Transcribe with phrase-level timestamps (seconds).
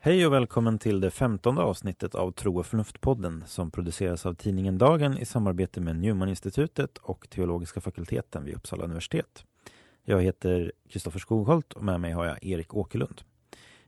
[0.00, 4.78] Hej och välkommen till det femtonde avsnittet av Tro och förnuft-podden som produceras av tidningen
[4.78, 9.44] Dagen i samarbete med Newman-institutet och teologiska fakulteten vid Uppsala universitet.
[10.04, 13.20] Jag heter Kristoffer Skogholt och med mig har jag Erik Åkerlund.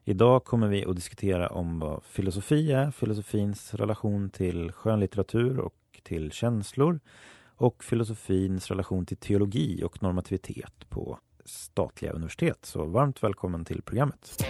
[0.04, 6.32] Idag kommer vi att diskutera om vad filosofi är, filosofins relation till skönlitteratur och till
[6.32, 7.00] känslor
[7.56, 12.58] och filosofins relation till teologi och normativitet på statliga universitet.
[12.62, 14.42] Så varmt välkommen till programmet.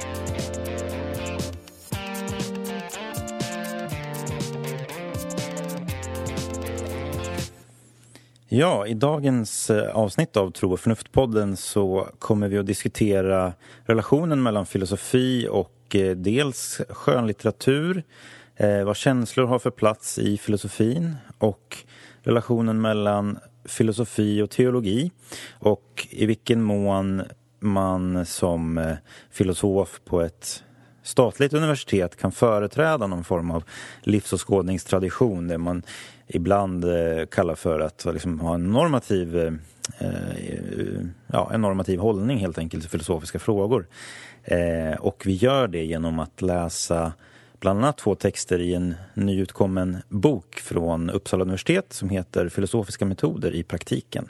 [8.48, 13.52] Ja, i dagens eh, avsnitt av Tro och förnuft-podden så kommer vi att diskutera
[13.84, 18.02] relationen mellan filosofi och eh, dels skönlitteratur,
[18.56, 21.76] eh, vad känslor har för plats i filosofin och
[22.26, 25.10] relationen mellan filosofi och teologi
[25.52, 27.22] och i vilken mån
[27.60, 28.96] man som eh,
[29.30, 30.64] filosof på ett
[31.02, 33.64] statligt universitet kan företräda någon form av
[34.02, 35.82] livsåskådningstradition det man
[36.26, 39.52] ibland eh, kallar för att liksom, ha en normativ, eh,
[41.26, 43.86] ja, en normativ hållning helt enkelt till filosofiska frågor.
[44.98, 47.12] Och vi gör det genom att läsa
[47.60, 53.54] bland annat två texter i en nyutkommen bok från Uppsala universitet som heter Filosofiska metoder
[53.54, 54.28] i praktiken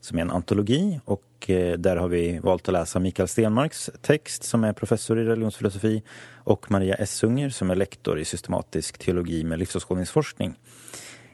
[0.00, 4.44] som är en antologi och eh, där har vi valt att läsa Mikael Stenmarks text
[4.44, 6.02] som är professor i religionsfilosofi
[6.34, 10.54] och Maria Essunger som är lektor i systematisk teologi med livsåskådningsforskning.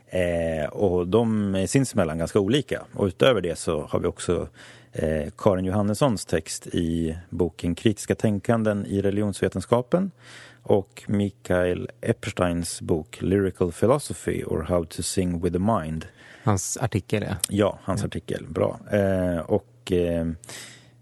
[0.06, 2.82] Eh, och de är sinsemellan ganska olika.
[2.94, 4.48] Och utöver det så har vi också
[4.92, 10.10] eh, Karin Johannessons text i boken Kritiska tänkanden i religionsvetenskapen
[10.66, 16.06] och Mikael Eppersteins bok Lyrical Philosophy or How to Sing with the Mind.
[16.44, 17.36] Hans artikel, ja.
[17.48, 18.06] Ja, hans ja.
[18.06, 18.46] artikel.
[18.48, 18.80] Bra.
[18.92, 20.26] Eh, och eh,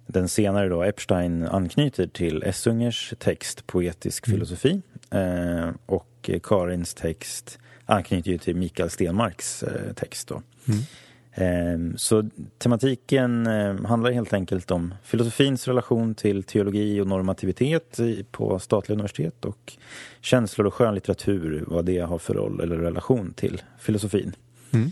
[0.06, 4.36] den senare då, Epstein, anknyter till Essungers text Poetisk mm.
[4.36, 10.28] filosofi eh, och Karins text anknyter ju till Mikael Stenmarks eh, text.
[10.28, 10.42] Då.
[10.68, 10.80] Mm.
[11.34, 12.24] Eh, så
[12.58, 18.00] tematiken eh, handlar helt enkelt om filosofins relation till teologi och normativitet
[18.30, 19.72] på statliga universitet och
[20.20, 24.32] känslor och skönlitteratur, vad det har för roll eller relation till filosofin.
[24.70, 24.90] Mm.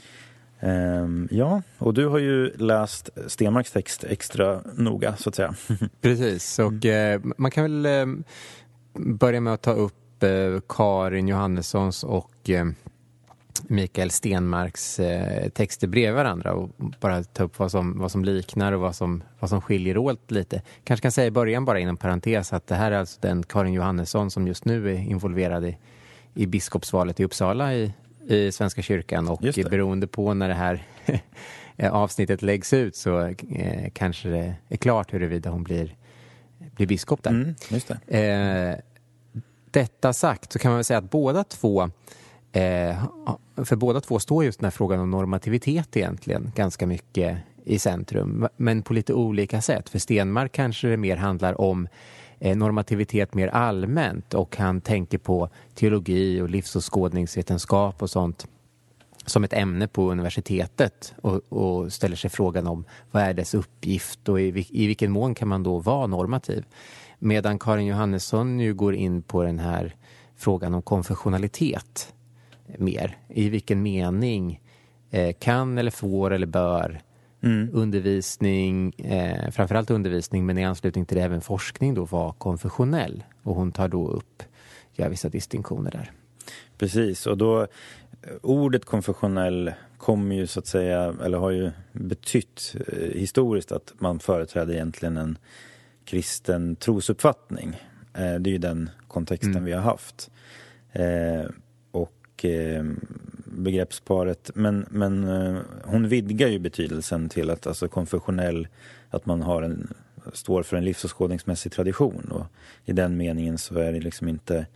[0.64, 5.54] Um, ja, och du har ju läst Stenmarks text extra noga, så att säga.
[6.00, 7.22] Precis, och mm.
[7.22, 8.06] eh, man kan väl eh,
[8.94, 9.94] börja med att ta upp
[10.68, 12.50] Karin Johannessons och
[13.62, 16.70] Mikael Stenmarks eh, texter bredvid varandra och
[17.00, 20.30] bara ta upp vad som, vad som liknar och vad som, vad som skiljer åt
[20.30, 20.62] lite.
[20.84, 23.72] Kanske kan säga i början bara inom parentes att det här är alltså den Karin
[23.72, 25.76] Johannesson som just nu är involverad i,
[26.34, 27.92] i biskopsvalet i Uppsala i,
[28.28, 29.40] i Svenska kyrkan och
[29.70, 30.82] beroende på när det här
[31.90, 35.96] avsnittet läggs ut så eh, kanske det är klart huruvida hon blir,
[36.58, 37.30] blir biskop där.
[37.30, 37.54] Mm,
[38.06, 38.18] det.
[38.18, 38.76] Eh,
[39.70, 41.90] detta sagt så kan man väl säga att båda två
[42.52, 43.04] Eh,
[43.56, 48.48] för båda två står just den här frågan om normativitet egentligen ganska mycket i centrum,
[48.56, 49.88] men på lite olika sätt.
[49.88, 51.88] För Stenmark kanske det mer handlar om
[52.38, 58.46] eh, normativitet mer allmänt och han tänker på teologi och livsåskådningsvetenskap och sånt
[59.26, 64.28] som ett ämne på universitetet och, och, ställer sig frågan om vad är dess uppgift
[64.28, 66.64] och i, i vilken mån kan man då vara normativ.
[67.18, 69.96] Medan Karin Johannesson ju går in på den här
[70.36, 72.12] frågan om konfessionalitet
[72.78, 73.18] mer.
[73.28, 74.60] I vilken mening
[75.10, 77.00] eh, kan eller får eller bör
[77.42, 77.70] mm.
[77.72, 83.24] undervisning, eh, framförallt undervisning men i anslutning till det även forskning då vara konfessionell.
[83.42, 84.42] Och hon tar då upp,
[84.94, 86.12] gör vissa distinktioner där.
[86.78, 87.66] Precis, och då
[88.42, 94.18] ordet konfessionell kommer ju så att säga, eller har ju betytt eh, historiskt att man
[94.18, 95.38] företräder egentligen en
[96.04, 97.68] kristen trosuppfattning.
[98.14, 99.64] Eh, det är ju den kontexten mm.
[99.64, 100.30] vi har haft.
[100.92, 101.50] Eh,
[102.44, 102.84] Eh,
[103.44, 104.50] begreppsparet.
[104.54, 108.68] Men, men eh, hon vidgar ju betydelsen till att alltså konfessionell,
[109.10, 109.94] att man har en,
[110.32, 112.28] står för en livsåskådningsmässig tradition.
[112.30, 112.46] Och
[112.84, 114.66] I den meningen så är det liksom inte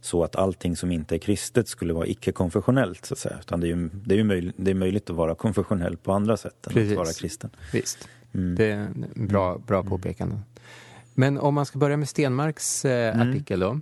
[0.00, 3.04] så att allting som inte är kristet skulle vara icke-konfessionellt.
[3.04, 3.36] Så att säga.
[3.40, 6.12] Utan det är ju, det är ju möj, det är möjligt att vara konfessionell på
[6.12, 6.92] andra sätt än Precis.
[6.92, 7.50] att vara kristen.
[7.72, 8.54] Visst, mm.
[8.54, 10.38] det är bra, bra påpekande.
[11.14, 13.30] Men om man ska börja med Stenmarks eh, mm.
[13.30, 13.80] artikel då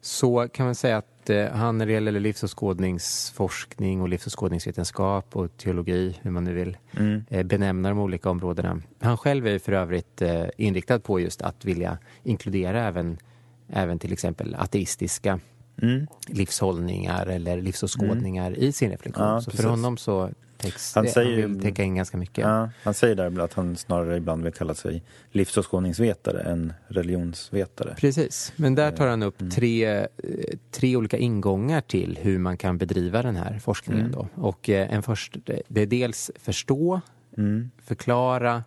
[0.00, 6.18] så kan man säga att eh, han när det gäller livsåskådningsforskning och livsåskådningsvetenskap och teologi,
[6.22, 7.24] hur man nu vill mm.
[7.30, 8.80] eh, benämna de olika områdena.
[9.00, 13.18] Han själv är för övrigt eh, inriktad på just att vilja inkludera även,
[13.68, 15.40] även till exempel ateistiska
[15.82, 16.06] mm.
[16.28, 18.60] livshållningar eller livsåskådningar mm.
[18.60, 19.26] i sin reflektion.
[19.26, 20.94] Ja, så för honom så text.
[20.94, 22.38] Han säger han vill täcka in ganska mycket.
[22.44, 27.94] Ja, han säger där att han snarare ibland vill kalla sig livsåskådningsvetare än religionsvetare.
[27.98, 29.50] Precis, men där tar han upp Mm.
[29.50, 30.06] tre, eh,
[30.70, 34.06] tre olika ingångar till hur man kan bedriva den här forskningen.
[34.06, 34.12] Mm.
[34.12, 34.28] Då.
[34.34, 35.36] Och eh, en först,
[35.68, 37.00] det är dels förstå,
[37.38, 37.70] Mm.
[37.84, 38.64] förklara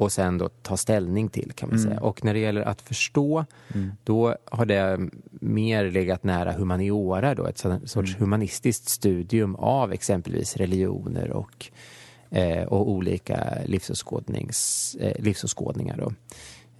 [0.00, 1.90] och sen då ta ställning till kan man Mm.
[1.90, 2.00] säga.
[2.00, 3.44] Och när det gäller att förstå,
[3.74, 3.90] Mm.
[4.04, 4.98] då har det
[5.30, 8.20] mer legat nära humaniora då, ett sorts Mm.
[8.20, 11.66] humanistiskt studium av exempelvis religioner och,
[12.30, 15.96] eh, och olika livsåskådnings, eh, livsåskådningar.
[15.96, 16.12] Då.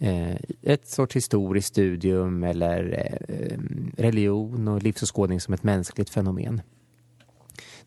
[0.07, 3.59] Eh, ett sorts historiskt studium eller eh,
[3.97, 6.63] religion och livsåskådning som ett mänskligt fenomen.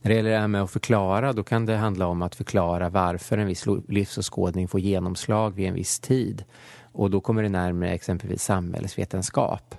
[0.03, 2.89] När det gäller det här med att förklara, då kan det handla om att förklara
[2.89, 6.43] varför en viss livsåskådning får genomslag vid en viss tid.
[6.91, 9.75] Och då kommer det närmare exempelvis samhällsvetenskap.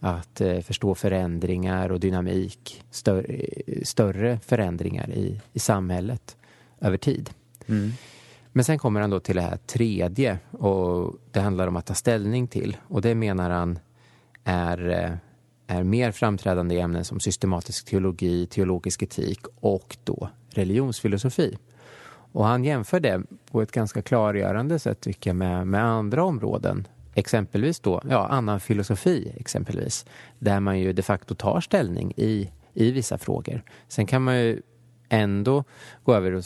[0.00, 3.34] Att eh, förstå förändringar och dynamik, större,
[3.66, 6.36] eh, större förändringar i, i samhället
[6.80, 7.30] över tid.
[7.66, 7.92] Mm.
[8.52, 11.94] Men sen kommer han då till det här tredje och det handlar om att ta
[11.94, 12.76] ställning till.
[12.88, 13.78] Och det menar han
[14.44, 15.12] är, eh,
[15.66, 21.58] är mer framträdande i ämnen som systematisk teologi, teologisk etik och då religionsfilosofi.
[22.32, 26.86] Och han jämför det på ett ganska klargörande sätt tycker jag med, med andra områden.
[27.14, 30.06] Exempelvis då, ja, annan filosofi exempelvis.
[30.38, 33.62] Där man ju de facto tar ställning i, i vissa frågor.
[33.88, 34.62] Sen kan man ju
[35.08, 35.64] ändå
[36.04, 36.44] gå över och,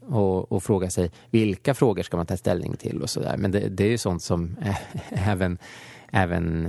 [0.00, 3.36] och, och fråga sig vilka frågor ska man ta ställning till och sådär.
[3.36, 4.56] Men det, det är ju sånt som
[5.08, 5.58] även,
[6.12, 6.68] även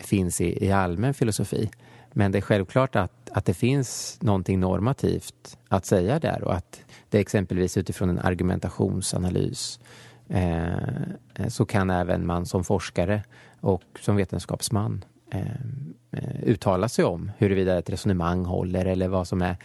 [0.00, 1.70] finns i, i allmän filosofi.
[2.12, 6.84] Men det är självklart att, att det finns någonting normativt att säga där och att
[7.08, 9.80] det exempelvis utifrån en argumentationsanalys
[10.28, 10.66] eh,
[11.34, 13.22] eh, så kan även man som forskare
[13.60, 15.40] och som vetenskapsman eh,
[16.10, 19.56] eh, uttala sig om huruvida ett resonemang håller eller vad som är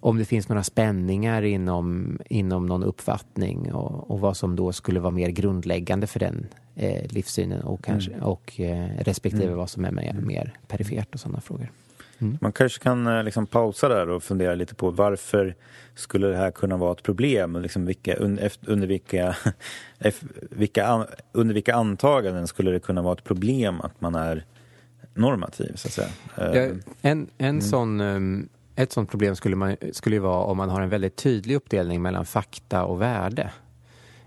[0.00, 5.00] om det finns några spänningar inom, inom någon uppfattning och, och vad som då skulle
[5.00, 9.56] vara mer grundläggande för den eh, livssynen och, kanske, och eh, respektive Mm.
[9.56, 11.70] vad som är mer, mer perifert och sådana frågor.
[12.18, 12.38] Mm.
[12.40, 15.54] Man kanske kan eh, liksom pausa där och fundera lite på varför
[15.94, 17.62] skulle det här kunna vara ett problem?
[17.62, 19.36] Liksom vilka, under, vilka,
[20.50, 24.44] vilka, under vilka antaganden skulle det kunna vara ett problem att man är
[25.14, 25.72] normativ?
[25.74, 26.08] Så att säga?
[26.36, 30.80] Ja, en en sån, um, ett sånt problem skulle, man, skulle vara om man har
[30.80, 33.50] en väldigt tydlig uppdelning mellan fakta och värde.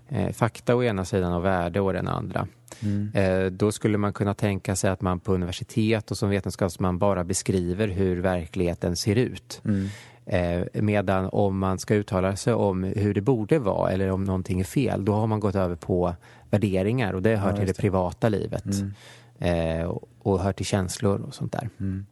[0.09, 2.47] Eh, fakta å ena sidan och värde å den andra.
[2.79, 6.97] mm, Eh, då skulle man kunna tänka sig att man på universitet och som vetenskapsman
[6.97, 9.61] bara beskriver hur verkligheten ser ut.
[9.65, 9.87] mm,
[10.29, 14.59] Eh, medan om man ska uttala sig om hur det borde vara eller om någonting
[14.59, 16.15] är fel, då har man gått över på
[16.49, 17.81] värderingar och det hör Ja, till det det.
[17.81, 18.65] privata livet.
[18.65, 18.93] mm,
[19.39, 21.69] Eh, och, och hör till känslor och sånt där.
[21.79, 22.05] mm,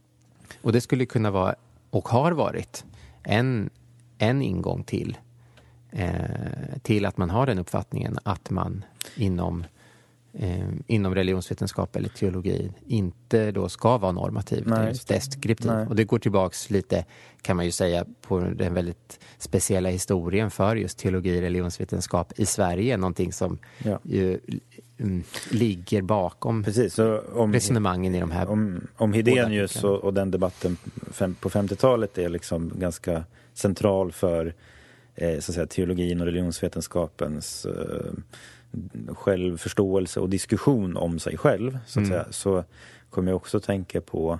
[0.61, 1.55] Och det skulle kunna vara,
[1.89, 2.85] och har varit,
[3.23, 3.69] en,
[4.17, 5.17] en ingång till,
[6.81, 9.65] till att man har den uppfattningen att man inom,
[10.33, 15.71] eh, inom religionsvetenskap eller teologi inte då ska vara normativ, Nej, utan deskriptiv.
[15.71, 15.87] Nej.
[15.87, 17.05] Och det går tillbaks lite,
[17.41, 22.45] kan man ju säga, på den väldigt speciella historien för just teologi och religionsvetenskap i
[22.45, 23.99] Sverige, någonting som ja.
[24.03, 24.39] ju
[24.97, 30.13] mm, ligger bakom Precis, så om, resonemangen i de här om, om Hedenius och, och
[30.13, 30.77] den debatten
[31.39, 34.53] på 50-talet är liksom ganska central för
[35.15, 38.11] eh, så att säga, teologin och religionsvetenskapens eh,
[39.15, 42.09] självförståelse och diskussion om sig själv så, att Mm.
[42.09, 42.63] säga, så
[43.09, 44.39] kommer jag också tänka på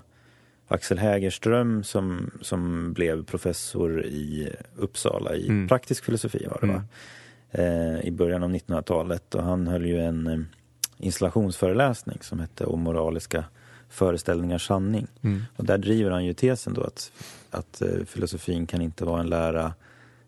[0.68, 5.68] Axel Hägerström som, som blev professor i Uppsala i Mm.
[5.68, 6.84] praktisk filosofi var det va?
[7.52, 7.96] Mm.
[7.96, 10.40] Eh, i början av 1900-talet och han höll ju en eh,
[10.98, 13.44] installationsföreläsning som hette Om moraliska
[13.90, 15.08] föreställningars sanning.
[15.22, 15.42] Mm.
[15.56, 17.12] Och där driver han ju tesen då att,
[17.50, 19.74] att eh, filosofin kan inte vara en lära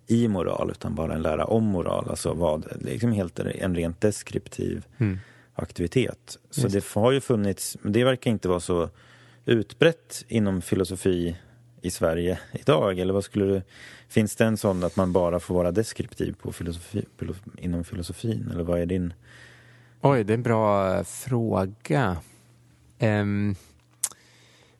[0.07, 2.09] i moral utan bara en lära om moral.
[2.09, 5.19] Alltså vad, liksom helt en rent deskriptiv Mm.
[5.55, 6.37] aktivitet.
[6.49, 6.73] Så Just.
[6.73, 8.89] det har ju funnits, men det verkar inte vara så
[9.45, 11.37] utbrett inom filosofi
[11.81, 12.99] i Sverige idag?
[12.99, 13.61] Eller vad skulle du,
[14.07, 17.05] finns det en sån att man bara får vara deskriptiv på filosofi,
[17.57, 18.49] inom filosofin?
[18.53, 19.13] Eller vad är din...
[20.01, 22.17] Oj, det är en bra eh, fråga.
[22.99, 23.55] Ehm,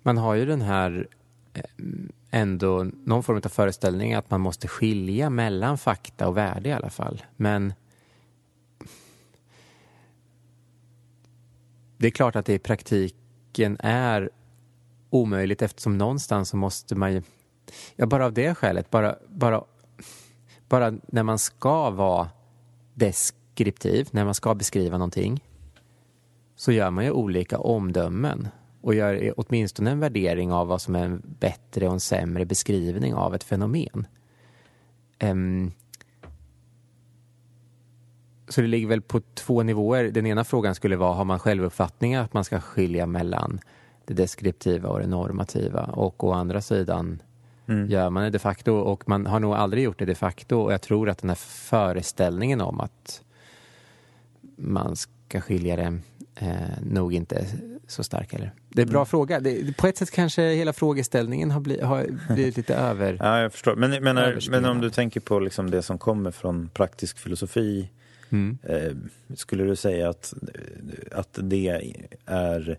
[0.02, 1.08] man har ju den här
[1.54, 6.74] ehm, ändå någon form av föreställning att man måste skilja mellan fakta och värde i
[6.74, 7.24] alla fall.
[7.36, 7.74] Men
[11.98, 14.30] det är klart att det i praktiken är
[15.10, 17.22] omöjligt eftersom någonstans så måste man ju,
[17.96, 19.64] ja bara av det skälet, bara, bara,
[20.70, 22.30] bara när man ska vara
[22.94, 25.44] deskriptiv, när man ska beskriva någonting,
[26.56, 28.48] så gör man ju olika omdömen
[28.82, 33.14] och gör åtminstone en värdering av vad som är en bättre och en sämre beskrivning
[33.14, 34.08] av ett fenomen.
[35.20, 35.72] ehm,
[38.50, 40.04] så det ligger väl på två nivåer.
[40.04, 43.60] Den ena frågan skulle vara, har man självuppfattningen att man ska skilja mellan
[44.06, 45.84] det deskriptiva och det normativa?
[45.84, 47.22] Och å andra sidan
[47.68, 47.90] mm.
[47.90, 50.74] gör man det de facto och man har nog aldrig gjort det de facto och
[50.74, 53.24] jag tror att den här föreställningen om att
[54.56, 56.00] man ska skilja det
[56.40, 56.50] eh,
[56.82, 57.46] nog inte
[57.88, 58.52] så stark heller.
[58.70, 59.06] Det är en bra mm.
[59.06, 59.40] fråga.
[59.40, 63.18] Det, på ett sätt kanske hela frågeställningen har, bli, har blivit lite över...
[63.20, 63.76] ja, jag förstår.
[63.76, 67.90] Men, men, men om du tänker på liksom det som kommer från praktisk filosofi
[68.30, 68.58] Mm.
[68.64, 68.96] Eh,
[69.36, 70.34] skulle du säga att,
[71.12, 72.78] att det är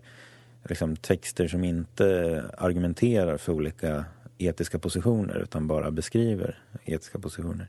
[0.63, 4.05] liksom texter som inte argumenterar för olika
[4.37, 7.67] etiska positioner utan bara beskriver etiska positioner?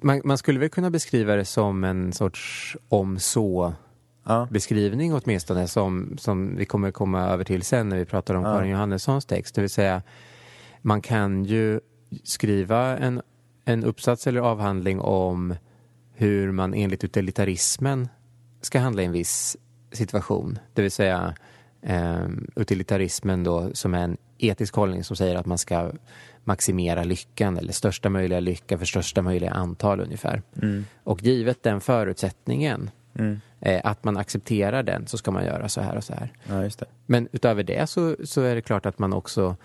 [0.00, 3.74] Man, man, skulle väl kunna beskriva det som en sorts om så
[4.24, 4.48] ja.
[4.50, 8.54] beskrivning åtminstone som, som vi kommer komma över till sen när vi pratar om ja.
[8.54, 9.54] Karin Johannessons text.
[9.54, 10.02] Det vill säga,
[10.82, 11.80] man kan ju
[12.24, 13.22] skriva en
[13.68, 15.54] en uppsats eller avhandling om
[16.12, 18.08] hur man enligt utilitarismen
[18.60, 19.56] ska handla i en viss
[19.92, 20.58] situation.
[20.74, 21.34] Det vill säga
[21.82, 25.92] eh, utilitarismen då som är en etisk hållning som säger att man ska
[26.44, 30.42] maximera lyckan eller största möjliga lycka för största möjliga antal ungefär.
[30.62, 30.86] Mm.
[31.04, 33.40] Och givet den förutsättningen mm.
[33.60, 36.32] eh, att man accepterar den så ska man göra så här och så här.
[36.48, 39.56] Ja, Men utöver det så, så är det klart att man också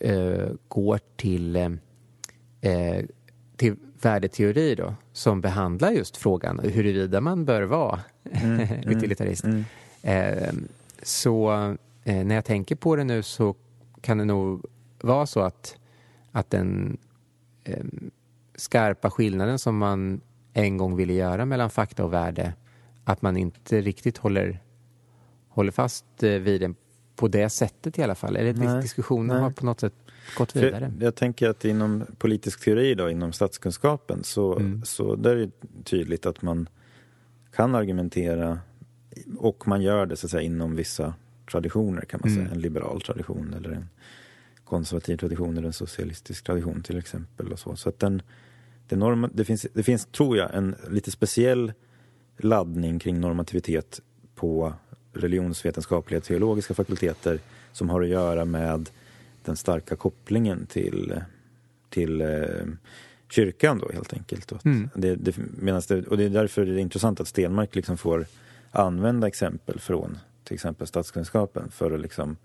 [0.00, 1.68] eh, går till eh,
[3.56, 9.44] till värdeteori då, som behandlar just frågan huruvida man bör vara mm, mm, utilitarist.
[9.44, 9.64] Mm,
[10.02, 10.52] eh,
[11.02, 11.52] så
[12.04, 13.54] eh, när jag tänker på det nu så
[14.00, 14.64] kan det nog
[15.00, 15.78] vara så att,
[16.32, 16.98] att den
[17.64, 17.84] eh,
[18.54, 20.20] skarpa skillnaden som man
[20.52, 22.52] en gång ville göra mellan fakta och värde,
[23.04, 24.62] att man inte riktigt håller,
[25.48, 26.74] håller fast eh, vid den
[27.16, 28.36] på det sättet i alla fall.
[28.36, 29.40] Eller nej, diskussionen nej.
[29.40, 29.94] har på något sätt
[30.36, 30.92] gått vidare.
[30.98, 34.84] Jag, jag tänker att inom politisk teori, då, inom statskunskapen, så, mm.
[34.84, 36.68] så där är det tydligt att man
[37.56, 38.58] kan argumentera
[39.38, 41.14] och man gör det så att säga inom vissa
[41.50, 42.44] traditioner kan man mm.
[42.44, 42.54] säga.
[42.54, 43.88] En liberal tradition eller en
[44.64, 47.52] konservativ tradition eller en socialistisk tradition till exempel.
[47.52, 48.22] Och så så att den,
[48.88, 51.72] det, norm, det, finns, det finns, tror jag, en lite speciell
[52.36, 54.00] laddning kring normativitet
[54.34, 54.72] på
[55.12, 57.38] religionsvetenskapliga teologiska fakulteter
[57.72, 58.90] som har att göra med
[59.44, 61.20] den starka kopplingen till,
[61.88, 62.66] till eh,
[63.30, 64.64] kyrkan då helt enkelt.
[64.64, 64.88] Mm.
[64.94, 65.36] det, det,
[65.88, 68.26] det, och det är därför det är intressant att Stenmark liksom får
[68.70, 70.18] använda exempel från
[70.50, 72.36] till exempel statskunskapen för att liksom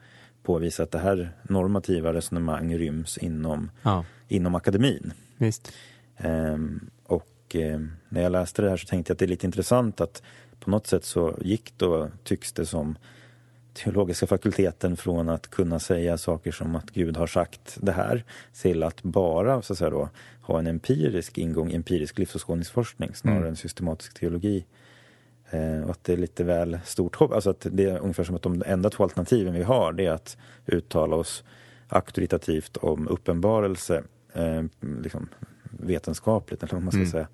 [0.43, 4.05] påvisa att det här normativa resonemang ryms inom, ja.
[4.27, 5.13] inom akademin.
[6.17, 9.45] Ehm, och eh, när jag läste det här så tänkte jag att det är lite
[9.45, 10.23] intressant att
[10.59, 12.97] på något sätt så gick då, tycks det som,
[13.73, 18.23] teologiska fakulteten från att kunna säga saker som att Gud har sagt det här
[18.61, 20.09] till att bara så att säga då,
[20.41, 23.49] ha en empirisk ingång, empirisk livsåskådningsforskning snarare mm.
[23.49, 24.65] än systematisk teologi.
[25.49, 27.31] Eh, och att det är lite väl stort hopp.
[27.31, 30.11] Alltså att det är ungefär som att de enda två alternativen vi har det är
[30.11, 31.43] att uttala oss
[31.87, 34.63] auktoritativt om uppenbarelse, eh,
[35.01, 35.29] liksom
[35.79, 37.11] vetenskapligt eller vad man ska mm.
[37.11, 37.27] säga.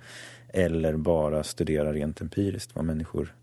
[0.48, 3.36] Eller bara studera rent empiriskt vad människor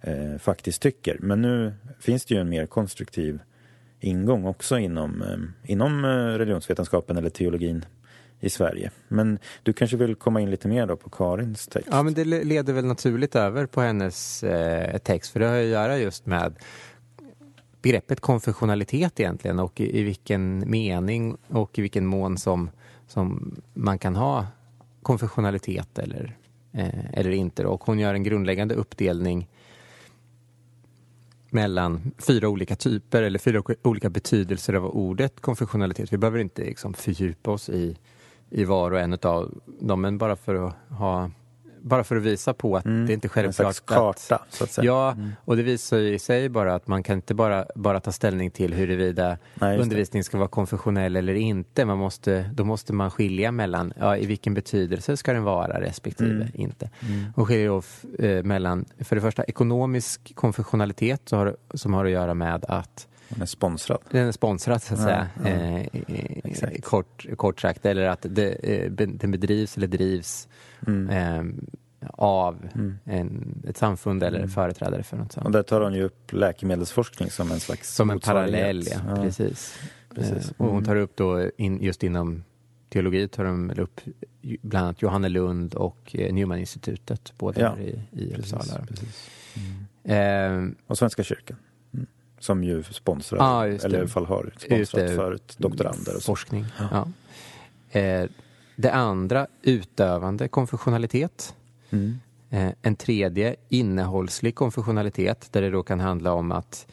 [0.00, 1.18] eh, faktiskt tycker.
[1.20, 3.40] Men nu finns det ju en mer konstruktiv
[4.00, 7.84] ingång också inom, eh, inom eh, religionsvetenskapen eller teologin
[8.40, 8.90] i Sverige.
[9.08, 11.88] Men du kanske vill komma in lite mer då på Karins text?
[11.90, 15.64] Ja, men det leder väl naturligt över på hennes eh, text för det har att
[15.64, 16.54] göra just med
[17.82, 22.70] begreppet konfessionalitet egentligen och i, i vilken mening och i vilken mån som,
[23.06, 24.46] som man kan ha
[25.02, 26.36] konfessionalitet eller,
[26.72, 27.66] eh, eller inte.
[27.66, 29.48] Och hon gör en grundläggande uppdelning
[31.50, 36.12] mellan fyra olika typer eller fyra olika betydelser av ordet konfessionalitet.
[36.12, 37.96] Vi behöver inte liksom fördjupa oss i,
[38.50, 41.30] i var och en av dem, men bara för att ha
[41.86, 43.66] bara för att visa på att mm, det är inte självklart.
[43.66, 44.86] En slags karta, att, så att säga.
[44.86, 45.32] Ja, mm.
[45.44, 48.50] och det visar ju i sig bara att man kan inte bara, bara ta ställning
[48.50, 51.84] till huruvida Nej, undervisningen ska vara konfessionell eller inte.
[51.84, 56.30] Man måste, då måste man skilja mellan ja, i vilken betydelse ska den vara respektive
[56.30, 56.48] mm.
[56.54, 56.90] inte.
[57.00, 57.24] Mm.
[57.36, 57.82] Och skiljer då
[58.26, 63.42] eh, mellan, för det första, ekonomisk konfessionalitet har, som har att göra med att den
[63.42, 63.98] är sponsrad.
[64.10, 65.28] Den är sponsrad så att säga.
[65.44, 65.48] Ja.
[65.48, 67.86] Eh, kort, kort sagt.
[67.86, 70.48] Eller att det, eh, den bedrivs eller drivs
[70.86, 71.10] mm.
[71.10, 71.64] eh,
[72.10, 72.98] av mm.
[73.04, 74.50] en, ett samfund eller mm.
[74.50, 75.46] företrädare för något sånt.
[75.46, 78.98] Och där tar hon ju upp läkemedelsforskning som en slags Som en parallell, ja.
[79.08, 79.22] ja.
[79.22, 79.78] Precis.
[80.14, 80.50] precis.
[80.50, 80.84] Eh, och hon mm.
[80.84, 82.44] tar upp då in, just inom
[82.88, 84.00] teologi tar de upp
[84.62, 88.86] bland annat Johannelund och eh, Newman-institutet, båda ja, i, i Uppsala.
[90.04, 90.66] Mm.
[90.68, 91.56] Eh, och Svenska kyrkan.
[92.38, 96.16] Som ju sponsrar, ah, eller i alla fall har sponsrat förut doktorander.
[96.16, 96.32] Och så.
[96.32, 96.88] Forskning, ja.
[97.92, 98.00] ja.
[98.00, 98.28] Eh,
[98.76, 101.54] det andra, utövande konfessionalitet.
[101.90, 102.18] Mm.
[102.50, 106.86] Eh, en tredje, innehållslig konfessionalitet, där det då kan handla om att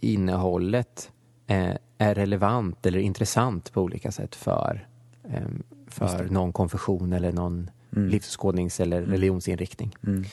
[0.00, 1.10] innehållet
[1.46, 4.86] eh, är relevant eller intressant på olika sätt för,
[5.24, 5.46] eh,
[5.88, 8.08] för någon konfession eller någon mm.
[8.08, 9.10] livsåskådnings eller mm.
[9.10, 9.96] religionsinriktning.
[10.06, 10.24] Mm.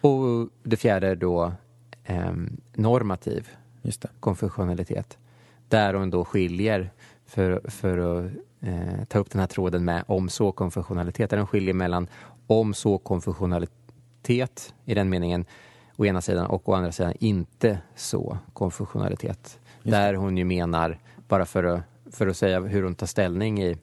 [0.00, 1.52] Och det fjärde är då
[2.04, 2.32] eh,
[2.74, 3.48] normativ
[4.20, 5.18] konfessionalitet.
[5.68, 6.90] Där hon då skiljer,
[7.26, 11.46] för, för att eh, ta upp den här tråden med om så konfessionalitet, där hon
[11.46, 12.08] skiljer mellan
[12.46, 15.44] om så konfessionalitet i den meningen
[15.96, 19.58] å ena sidan och å andra sidan inte så konfessionalitet.
[19.82, 23.76] Där hon ju menar, bara för att, för att säga hur hon tar ställning i,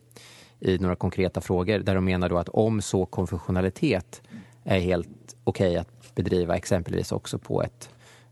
[0.60, 4.22] i några konkreta frågor, där hon menar då att om så konfessionalitet
[4.64, 7.90] är helt okej okay att bedriva exempelvis också på ett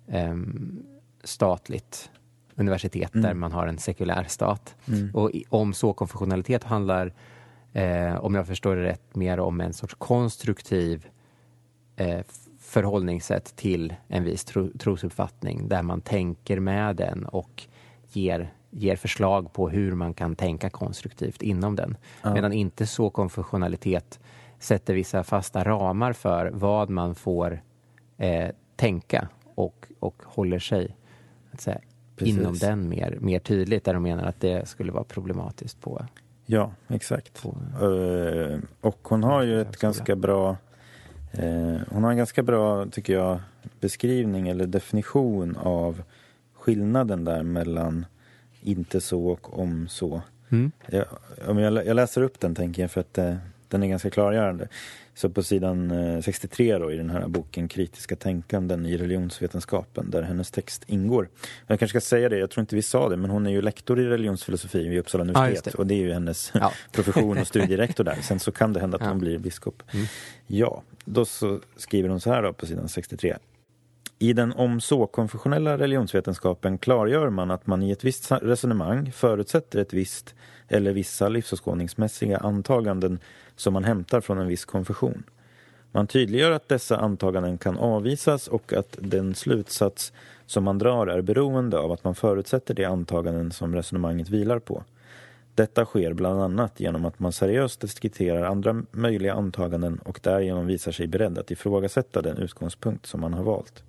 [0.08, 0.84] um,
[1.24, 2.12] statligt
[2.56, 3.24] universitet mm.
[3.24, 4.76] där man har en sekulär stat.
[4.88, 5.16] Mm.
[5.16, 7.14] Och om så konfessionalitet handlar,
[7.74, 11.08] eh, om jag förstår det rätt, mer om en sorts konstruktiv
[11.96, 12.20] eh,
[12.60, 17.64] förhållningssätt till en viss tro, trosuppfattning där man tänker med den och
[18.12, 21.98] ger, ger förslag på hur man kan tänka konstruktivt inom den.
[22.22, 22.34] Ja.
[22.34, 24.20] Medan inte så konfessionalitet
[24.60, 27.62] sätter vissa fasta ramar för vad man får
[28.18, 30.96] eh, tänka och, och håller sig
[31.52, 31.80] att säga,
[32.18, 36.06] inom den mer, mer tydligt där de menar att det skulle vara problematiskt på
[36.46, 37.42] Ja, exakt.
[37.42, 40.58] På, uh, och hon har ju ett ganska bra
[41.40, 43.40] uh, hon har en ganska bra, tycker jag,
[43.80, 46.04] beskrivning eller definition av
[46.54, 48.06] skillnaden där mellan
[48.62, 50.22] inte så och om så.
[50.50, 50.72] Mm.
[50.88, 51.06] Jag,
[51.48, 53.36] jag, jag, läser upp den tänker jag för att uh,
[53.72, 54.68] den är ganska klargörande.
[55.14, 55.92] Så på sidan
[56.24, 61.30] 63 eh, då, i den här boken Kritiska tänkanden i religionsvetenskapen där hennes text ingår.
[61.68, 63.62] Jag kanske ska säga det, jag tror inte vi sa det, men hon är ju
[63.62, 65.78] lektor i religionsfilosofi vid Uppsala universitet ja, det.
[65.78, 66.72] och det är ju hennes ja.
[66.92, 68.18] profession och studierektor där.
[68.22, 69.10] Sen så kan det hända att ja.
[69.10, 69.84] hon blir biskop.
[69.94, 70.06] Mm.
[70.48, 73.38] Ja, då så skriver hon så här då på sidan 63.
[74.22, 79.94] I den om så-konfessionella religionsvetenskapen klargör man att man i ett visst resonemang förutsätter ett
[79.94, 80.36] visst
[80.68, 83.20] eller vissa livsåskådningsmässiga antaganden
[83.56, 85.24] som man hämtar från en viss konfession.
[85.92, 90.14] Man tydliggör att dessa antaganden kan avvisas och att den slutsats
[90.46, 94.84] som man drar är beroende av att man förutsätter de antaganden som resonemanget vilar på.
[95.56, 100.92] Detta sker bland annat genom att man seriöst diskuterar andra möjliga antaganden och därigenom visar
[100.92, 103.84] sig beredd att ifrågasätta den utgångspunkt som man har valt.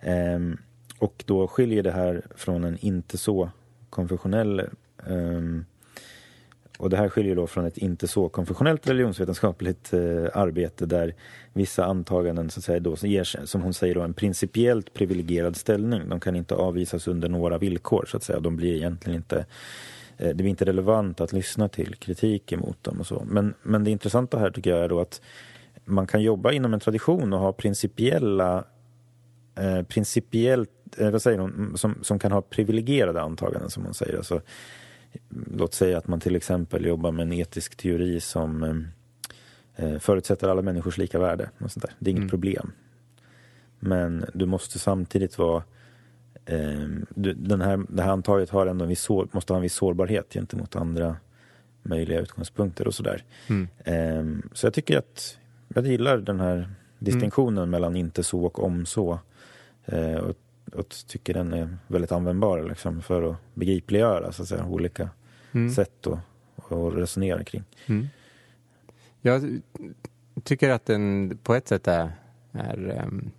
[0.00, 0.58] Ehm,
[0.98, 3.50] och då skiljer det här från en inte så
[3.90, 4.62] konfessionell
[5.06, 5.64] ehm,
[6.78, 10.00] och det här skiljer då från ett inte så konfessionellt religionsvetenskapligt eh,
[10.34, 11.14] arbete där
[11.52, 16.08] vissa antaganden så att säga, då, ger, som hon säger, då, en principiellt privilegierad ställning.
[16.08, 18.40] De kan inte avvisas under några villkor, så att säga.
[18.40, 19.46] De blir egentligen inte
[20.18, 23.22] eh, det blir inte relevant att lyssna till kritik emot dem och så.
[23.26, 25.20] Men, men det intressanta här tycker jag är då att
[25.84, 28.64] man kan jobba inom en tradition och ha principiella
[29.58, 34.16] eh, principiellt, eh, vad säger hon, som, som kan ha privilegierade antaganden som hon säger.
[34.16, 34.40] Alltså,
[35.56, 40.48] låt säga att man till exempel jobbar med en etisk teori som eh, eh, förutsätter
[40.48, 41.50] alla människors lika värde.
[41.58, 41.94] Och sånt där.
[41.98, 42.30] Det är inget mm.
[42.30, 42.72] problem.
[43.78, 45.62] Men du måste samtidigt vara
[46.44, 49.62] eh, du, den här, det här antaget har ändå en viss sår, måste ha en
[49.62, 51.16] viss sårbarhet gentemot andra
[51.82, 53.24] möjliga utgångspunkter och sådär.
[53.46, 53.68] Mm.
[53.84, 56.68] Eh, så jag tycker att jag gillar den här
[56.98, 57.70] distinktionen mm.
[57.70, 59.18] mellan inte så och om så.
[59.88, 60.36] Eh, och
[60.72, 65.10] och tycker den är väldigt användbar liksom, för att begripliggöra så att säga, olika
[65.52, 65.70] mm.
[65.70, 66.18] sätt att,
[66.72, 67.64] att resonera kring.
[67.86, 68.08] Mm.
[69.20, 69.60] Jag
[70.44, 72.12] tycker att den på ett sätt är,
[72.52, 73.30] är, ehm,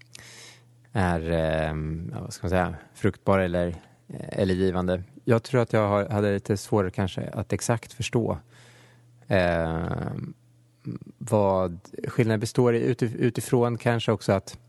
[0.91, 3.75] är, är ehm, vad ska man säga, fruktbar eller,
[4.07, 5.03] eller givande.
[5.23, 8.37] Jag tror att jag hade lite svårare kanske att exakt förstå
[9.27, 9.87] eh,
[11.17, 14.57] vad skillnaden består i utifrån kanske också att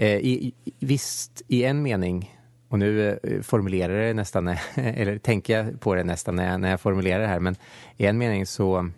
[0.00, 5.58] Eh, i, visst, i en mening, och nu eh, formulerar jag det nästan, eller tänker
[5.58, 7.56] jag på det nästan när jag, när jag formulerar det här, men
[7.96, 8.90] i en mening så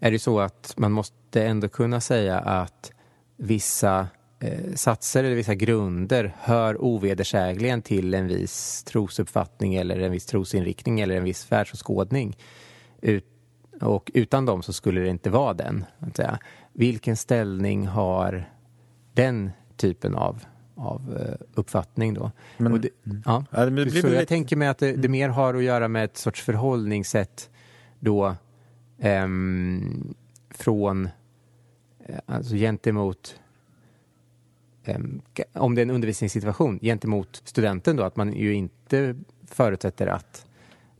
[0.00, 2.92] är det så att man måste ändå kunna säga att
[3.36, 4.08] vissa
[4.40, 11.00] eh, satser eller vissa grunder hör ovedersägligen till en viss trosuppfattning eller en viss trosinriktning
[11.00, 12.36] eller en viss världsåskådning.
[13.00, 13.26] Ut,
[13.80, 15.84] och utan dem så skulle det inte vara den.
[15.98, 16.38] Att säga.
[16.72, 18.53] Vilken ställning har
[19.14, 22.30] den typen av, av uh, uppfattning då.
[22.56, 23.22] Men, det, mm.
[23.26, 23.44] ja.
[23.50, 25.12] ja det så jag tänker mig att det, det, mm.
[25.12, 27.50] mer har att göra med ett sorts förhållningssätt
[28.00, 28.36] då
[28.98, 30.14] um,
[30.50, 31.04] från,
[32.08, 33.40] uh, alltså gentemot
[34.86, 35.22] um,
[35.52, 39.14] om det är en undervisningssituation gentemot studenten då, att man ju inte
[39.46, 40.46] förutsätter att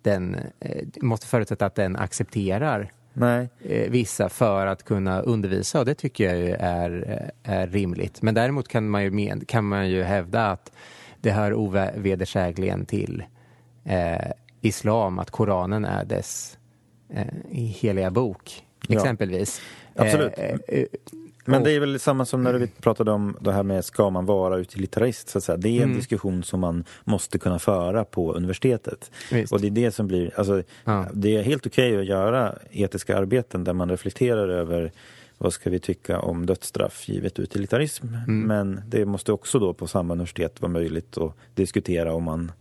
[0.02, 3.48] den eh, måste förutsätta att den accepterar Nej.
[3.64, 8.22] eh, vissa för att kunna undervisa och det tycker jag är, är rimligt.
[8.22, 10.72] Men däremot kan man ju, kan man ju hävda att
[11.20, 13.24] det hör ovedersägligen till
[13.84, 16.58] eh, islam att Koranen är dess
[17.10, 18.96] eh, heliga bok, Ja.
[18.96, 19.60] exempelvis.
[19.96, 20.32] Absolut.
[20.38, 20.84] Eh, eh,
[21.44, 24.26] Men det är väl samma som när vi pratade om det här med ska man
[24.26, 25.56] vara utilitarist så att säga.
[25.56, 25.96] Det är en Mm.
[25.96, 29.10] diskussion som man måste kunna föra på universitetet.
[29.32, 29.52] Visst.
[29.52, 31.06] Och det är det som blir, alltså Ja.
[31.12, 34.92] det är helt okej att göra etiska arbeten där man reflekterar över
[35.38, 38.06] vad ska vi tycka om dödsstraff givet utilitarism.
[38.06, 38.40] Mm.
[38.46, 42.52] Men det måste också då på samma universitet vara möjligt att diskutera om man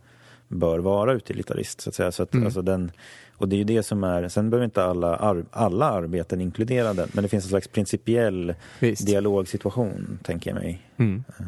[0.48, 2.12] bör vara utilitarist så att säga.
[2.12, 2.46] Så att, Mm.
[2.46, 2.90] alltså den,
[3.36, 6.94] och det är ju det som är, sen behöver inte alla, ar, alla arbeten inkludera
[6.94, 9.06] den, men det finns en slags principiell Visst.
[9.06, 10.82] dialogsituation, tänker jag mig.
[10.96, 11.24] Mm.
[11.38, 11.44] Eh,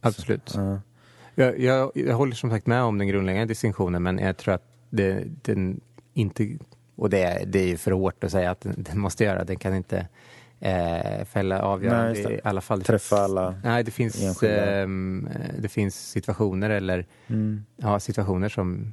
[0.00, 0.52] Absolut.
[0.56, 0.80] Ja.
[1.34, 4.64] Jag, jag, jag håller som sagt med om den grundläggande distinktionen men jag tror att
[4.90, 5.80] det, den
[6.14, 6.58] inte,
[6.96, 9.44] och det är, det är ju för hårt att säga att den, den måste göra,
[9.44, 10.06] den kan inte
[10.60, 12.34] eh, fälla Nej, avgörande det.
[12.34, 12.82] i alla fall.
[12.82, 13.54] Träffa alla.
[13.64, 17.64] Nej, det finns, ehm, det finns situationer eller Mm.
[17.76, 18.92] ja, situationer som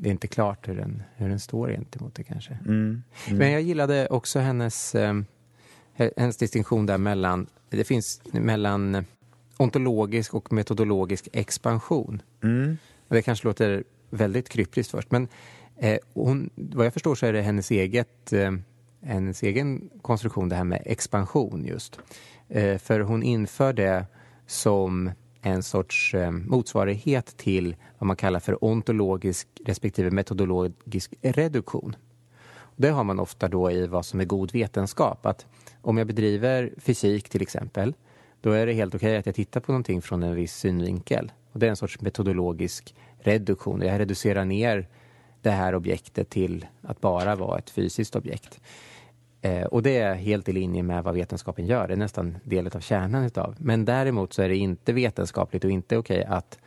[0.00, 2.58] det är inte klart hur den, hur den står gentemot det kanske.
[2.66, 3.02] Mm.
[3.26, 3.38] Mm.
[3.38, 5.14] Men jag gillade också hennes, eh,
[6.16, 9.04] hennes distinktion där mellan, det finns mellan
[9.56, 12.22] ontologisk och metodologisk expansion.
[12.42, 12.76] Mm.
[13.08, 15.28] Det kanske låter väldigt kryptiskt först, men
[15.76, 18.32] eh, hon, vad jag förstår så är det hennes, eget,
[19.02, 21.98] eh, hennes egen konstruktion, det här med expansion just.
[22.48, 24.06] Eh, för hon inför det
[24.46, 25.10] som
[25.42, 31.96] en sorts eh, motsvarighet till vad man kallar för ontologisk respektive metodologisk reduktion.
[32.76, 35.26] Det har man ofta då i vad som är god vetenskap.
[35.26, 35.46] Att
[35.82, 37.94] om jag bedriver fysik till exempel,
[38.40, 41.32] då är det helt okej att jag tittar på någonting från en viss synvinkel.
[41.52, 43.82] Och det är en sorts metodologisk reduktion.
[43.82, 44.88] Jag reducerar ner
[45.48, 48.60] det här objektet till att bara vara ett fysiskt objekt.
[49.40, 51.88] Eh, och det är helt i linje med vad vetenskapen gör.
[51.88, 53.54] Det är nästan del av kärnan utav.
[53.58, 56.58] Men däremot så är det inte vetenskapligt och inte okej att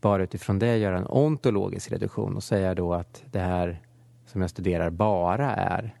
[0.00, 3.80] bara utifrån det göra en ontologisk reduktion och säga då att det här
[4.26, 5.94] som jag studerar bara är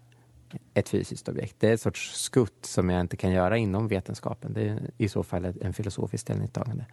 [0.74, 1.56] ett fysiskt objekt.
[1.58, 4.52] Det är ett sorts skutt som jag inte kan göra inom vetenskapen.
[4.52, 6.84] Det är i så fall ett- en filosofisk ställningstagande.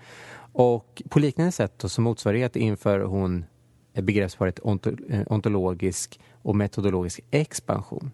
[0.54, 3.46] Och på liknande sätt då, som motsvarighet inför hon
[3.94, 4.60] begreppsparet
[5.10, 8.12] eh, ontologisk och metodologisk expansion.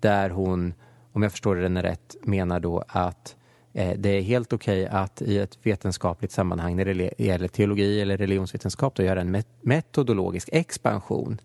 [0.00, 0.74] Där hon,
[1.12, 3.36] om jag förstår den rätt, menar då att
[3.72, 8.16] eh, det är helt okej att i ett vetenskapligt sammanhang när det gäller teologi eller
[8.16, 11.38] religionsvetenskap då göra en metodologisk expansion.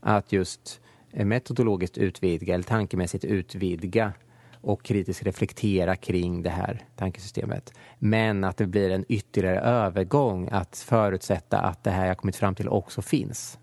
[0.00, 0.80] Att just
[1.12, 4.12] eh, metodologiskt utvidga eller tankemässigt utvidga
[4.60, 7.72] och kritiskt reflektera kring det här tankesystemet.
[7.98, 12.54] Men att det blir en ytterligare övergång att förutsätta att det här jag kommit fram
[12.54, 13.58] till också finns.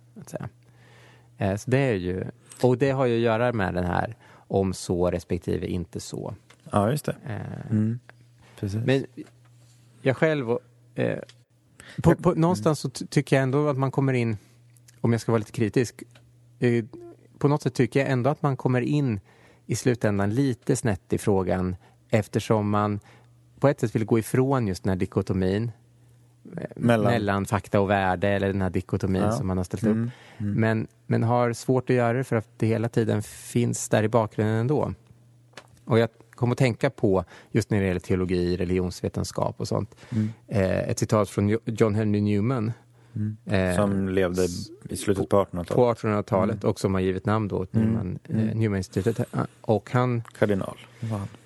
[1.38, 2.23] Eh, Så det är ju,
[2.62, 4.15] och det har ju att göra med den här
[4.47, 6.36] om så respektive inte så.
[6.71, 7.15] Ja, just det.
[7.27, 7.99] Eh, Mm.
[8.60, 8.81] Precis.
[8.86, 9.05] Men
[10.01, 10.49] jag själv,
[10.95, 11.19] eh,
[12.03, 14.38] på, på, någonstans så ty- tycker jag ändå att man kommer in,
[15.01, 16.03] om jag ska vara lite kritisk,
[16.60, 16.86] eh,
[17.38, 19.19] på något sätt tycker jag ändå att man kommer in
[19.65, 21.75] i slutändan lite snett i frågan
[22.10, 22.99] eftersom man
[23.60, 25.71] på ett sätt vill gå ifrån just den här dikotomin
[26.58, 29.32] eh, Mellan- mellan, fakta och värde eller den här dikotomin Ja.
[29.32, 29.89] som man har ställt upp.
[29.91, 30.12] Mm.
[30.38, 30.54] Mm.
[30.54, 34.08] Men, men har svårt att göra det för att det hela tiden finns där i
[34.10, 34.93] bakgrunden ändå.
[35.86, 40.30] Och jag kom att tänka på, just när det gäller teologi, religionsvetenskap och sånt, Mm.
[40.47, 42.71] eh, ett citat från Jo- John Henry Newman.
[43.15, 43.38] Mm.
[43.45, 44.43] Eh, Som levde
[44.89, 45.67] i slutet på 1800-talet.
[45.75, 47.88] på 1800-talet och som har givit namn då åt Mm.
[47.88, 48.47] Newman, Mm.
[48.49, 49.34] eh, Newman-institutet.
[49.34, 50.78] Eh, Och han, Kardinal.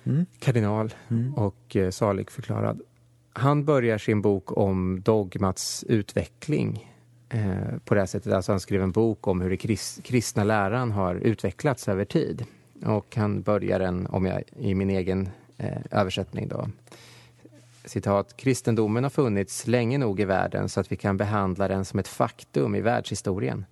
[0.04, 0.26] Mm.
[0.38, 1.34] kardinal Mm.
[1.34, 2.80] och eh, salig förklarad.
[3.32, 6.94] Han börjar sin bok om dogmats utveckling
[7.28, 8.32] eh, på det här sättet.
[8.32, 12.44] Alltså han skrev en bok om hur den krist, kristna läran har utvecklats över tid.
[12.86, 16.68] Och han börjar den, om jag, i min egen eh, översättning då.
[17.84, 21.98] Citat, kristendomen har funnits länge nog i världen så att vi kan behandla den som
[21.98, 23.64] ett faktum i världshistorien.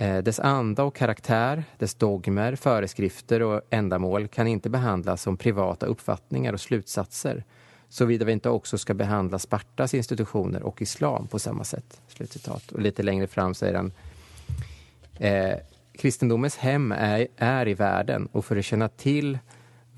[0.00, 5.86] Eh, dess anda och karaktär, dess dogmer, föreskrifter och ändamål kan inte behandlas som privata
[5.86, 7.44] uppfattningar och slutsatser
[7.94, 12.00] såvida vi inte också ska behandla Spartas institutioner och islam på samma sätt.
[12.08, 12.72] Slutcitat.
[12.72, 13.92] Och lite längre fram säger han
[15.18, 15.58] eh,
[15.98, 19.38] Kristendomens hem är, är i världen och för att känna till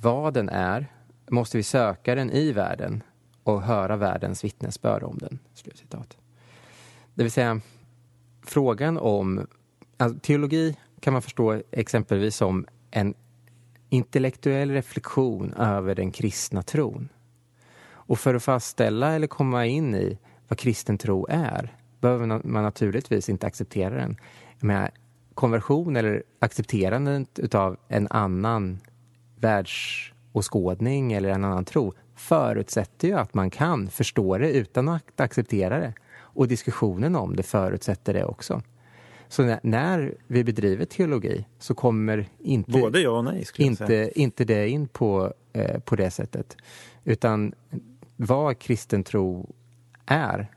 [0.00, 0.87] vad den är
[1.30, 3.02] måste vi söka den i världen
[3.42, 5.38] och höra världens vittnesbörd om den.
[5.54, 6.16] Slutcitat.
[7.14, 7.60] Det vill säga,
[8.42, 9.46] frågan om...
[9.96, 13.14] Alltså, teologi kan man förstå exempelvis som en
[13.88, 17.08] intellektuell reflektion över den kristna tron.
[17.88, 23.28] Och för att fastställa eller komma in i vad kristen tro är behöver man naturligtvis
[23.28, 24.16] inte acceptera den.
[24.60, 24.90] med
[25.34, 28.78] konversion eller accepterandet utav en annan
[29.36, 35.20] världs världsåskådning eller en annan tro förutsätter ju att man kan förstå det utan att
[35.20, 35.94] acceptera det.
[36.37, 38.62] Och diskussionen om det förutsätter det också.
[39.29, 44.68] Så när, vi bedriver teologi så kommer inte, Både ja och nej, inte, inte det
[44.68, 46.57] in på, eh, på det sättet.
[47.05, 47.55] Utan
[48.16, 49.46] vad kristen tro
[50.07, 50.51] är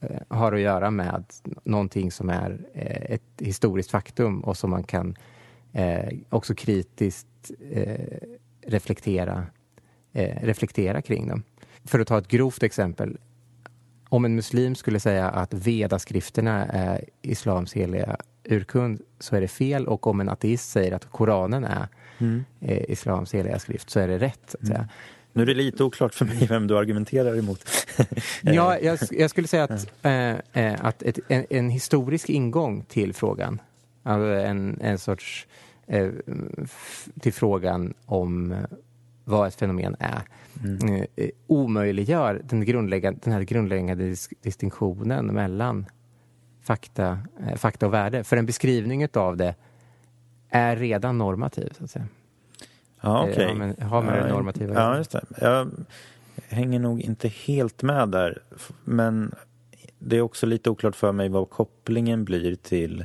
[0.00, 1.24] eh, har att göra med
[1.64, 5.16] någonting som är eh, ett historiskt faktum och som man kan
[5.72, 9.46] eh, också kritiskt eh, reflektera,
[10.12, 11.28] eh, reflektera kring.
[11.28, 11.42] Dem.
[11.84, 13.16] För att ta ett grovt exempel.
[14.08, 19.86] Om en muslim skulle säga att vedaskrifterna är islams heliga urkund så är det fel
[19.86, 22.44] och om en ateist säger att Koranen är Mm.
[22.60, 24.54] eh, islams heliga skrift så är det rätt.
[24.62, 24.88] Säga.
[25.32, 27.64] Nu är det lite oklart för mig vem du argumenterar emot.
[28.42, 33.14] Ja, jag, jag skulle säga att, eh, eh, att ett, en, en historisk ingång till
[33.14, 33.60] frågan,
[34.02, 35.65] alltså en, en sorts eh,
[37.20, 38.58] till frågan om eh,
[39.24, 40.22] vad ett fenomen är,
[40.64, 41.06] Mm.
[41.16, 45.86] eh, omöjliggör den, grundläggande, den här grundläggande dis distinktionen mellan
[46.62, 47.18] fakta,
[47.48, 48.24] eh, fakta och värde.
[48.24, 49.54] För en beskrivning av det
[50.50, 52.06] är redan normativ, så att säga.
[53.00, 53.46] Ja, Eh, okej.
[53.46, 54.98] har med- har med det normativa Ja, göra.
[54.98, 55.24] just det.
[55.40, 55.70] Jag
[56.48, 58.42] hänger nog inte helt med där.
[58.84, 59.34] Men
[59.98, 63.04] det är också lite oklart för mig vad kopplingen blir till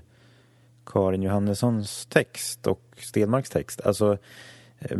[0.92, 3.82] Karin Johannessons text och Stenmarks text.
[3.82, 4.18] Alltså,
[4.80, 4.98] eh,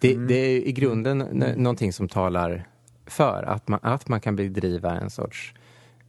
[0.00, 0.26] Det, Mm.
[0.26, 1.18] det är i grunden
[1.56, 2.68] någonting som talar
[3.06, 5.54] för att man, att man kan bedriva en sorts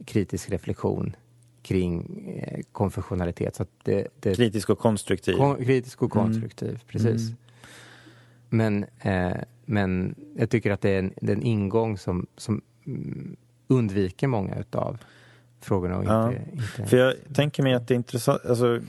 [0.04, 1.16] kritisk reflektion
[1.62, 3.56] kring eh, konfessionalitet.
[3.56, 5.32] Så det, det, kritisk och konstruktiv.
[5.36, 6.26] kon, kritisk och Mm.
[6.26, 7.22] konstruktiv, precis.
[7.30, 7.36] Mm.
[8.48, 12.60] Men, eh, men jag tycker att det är en, det är en ingång som, som
[12.86, 13.36] mm,
[13.68, 14.98] undviker många utav
[15.60, 18.80] frågorna och Ja, inte, inte För jag tänker mig att det är intressant, alltså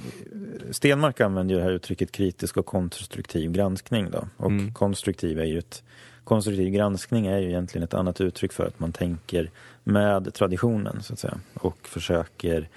[0.71, 4.27] Stenmark använder ju det här uttrycket kritisk och konstruktiv granskning då.
[4.37, 4.73] Och Mm.
[4.73, 5.83] konstruktiv är ju ett,
[6.23, 9.49] konstruktiv granskning är ju egentligen ett annat uttryck för att man tänker
[9.83, 11.39] med traditionen så att säga.
[11.53, 12.69] Och försöker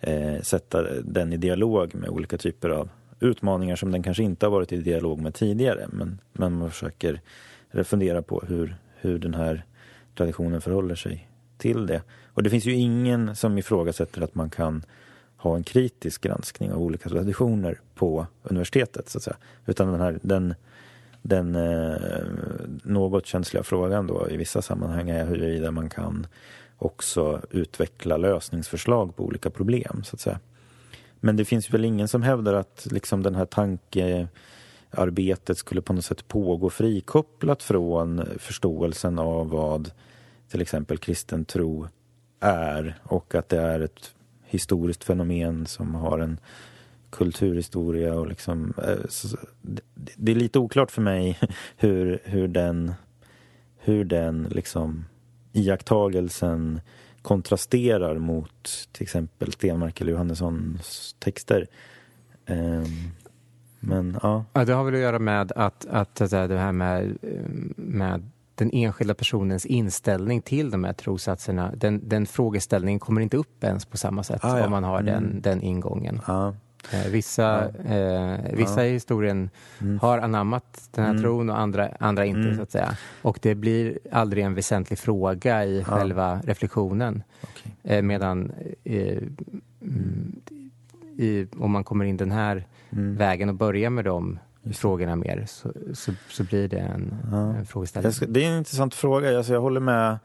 [0.00, 2.88] eh, sätta den i dialog med olika typer av
[3.20, 5.86] utmaningar som den kanske inte har varit i dialog med tidigare.
[5.92, 7.20] Men, men man försöker
[7.84, 9.64] fundera på hur, hur den här
[10.14, 11.27] traditionen förhåller sig
[11.58, 12.02] till det.
[12.34, 14.84] Och det finns ju ingen som ifrågasätter att man kan
[15.36, 19.08] ha en kritisk granskning av olika traditioner på universitetet.
[19.08, 19.36] Så att säga.
[19.66, 20.54] Utan den, här, den,
[21.22, 21.96] den eh,
[22.82, 26.26] något känsliga frågan då i vissa sammanhang är huruvida man kan
[26.78, 30.02] också utveckla lösningsförslag på olika problem.
[30.04, 30.40] så att säga.
[31.20, 36.04] Men det finns väl ingen som hävdar att liksom den här tankearbetet skulle på något
[36.04, 39.90] sätt pågå frikopplat från förståelsen av vad
[40.50, 41.88] till exempel kristen tro
[42.40, 46.40] är och att det är ett historiskt fenomen som har en
[47.10, 48.96] kulturhistoria och liksom eh,
[50.16, 51.38] det, är lite oklart för mig
[51.76, 52.92] hur, hur den
[53.78, 55.04] hur den liksom
[55.52, 56.80] iakttagelsen
[57.22, 61.66] kontrasterar mot till exempel Stenmark eller Johannessons texter.
[62.46, 62.84] Ehm,
[63.80, 67.18] men ja, Ja, det har väl att göra med att, att, det här med,
[67.76, 71.72] med den enskilda personens inställning till de här trossatserna.
[71.76, 74.64] Den, den frågeställningen kommer inte upp ens på samma sätt Ah, ja.
[74.64, 75.06] om man har Mm.
[75.14, 76.20] den, den ingången.
[76.26, 76.54] ja,
[76.92, 79.98] Eh, vissa eh, vissa i historien Mm.
[79.98, 81.22] har anammat den här Mm.
[81.22, 82.56] tron och andra, andra inte, Mm.
[82.56, 82.96] så att säga.
[83.22, 87.22] Och det blir aldrig en väsentlig fråga i själva reflektionen.
[87.42, 87.72] okej.
[87.96, 88.52] Eh, medan
[88.84, 89.18] eh,
[89.82, 90.40] mm,
[91.16, 93.16] i, om man kommer in den här Mm.
[93.16, 94.38] vägen och börjar med de
[94.74, 97.54] frågorna mer så, så, så blir det en, Ja.
[97.54, 98.12] en frågeställning.
[98.12, 99.36] Ska, det är en intressant fråga.
[99.38, 100.18] Alltså jag håller med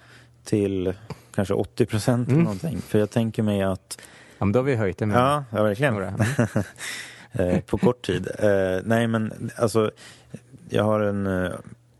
[0.43, 0.93] till
[1.35, 2.43] kanske 80 procent Mm.
[2.43, 2.81] någonting.
[2.81, 3.97] För jag tänker mig att
[4.37, 5.95] Ja, men då har vi höjt det med Ja, ja verkligen.
[7.31, 8.27] eh, på kort tid.
[8.39, 9.91] Eh, nej, men alltså,
[10.69, 11.51] jag har en, eh,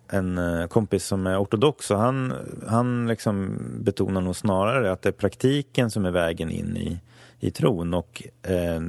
[0.07, 2.33] en eh, kompis som är ortodox och han,
[2.67, 6.99] han liksom betonar nog snarare att det är praktiken som är vägen in i,
[7.39, 7.93] i tron.
[7.93, 8.81] Och eh,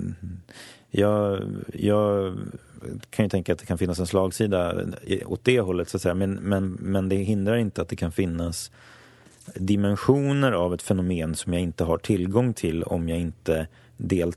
[0.91, 1.41] jag,
[1.75, 2.35] jag
[3.11, 4.75] kan ju tänka att det kan finnas en slagsida
[5.27, 6.15] åt det hållet, så att säga.
[6.15, 8.71] Men, men, men det hindrar inte att det kan finnas
[9.55, 13.67] dimensioner av ett fenomen som jag inte har tillgång till om jag inte
[13.97, 14.33] del,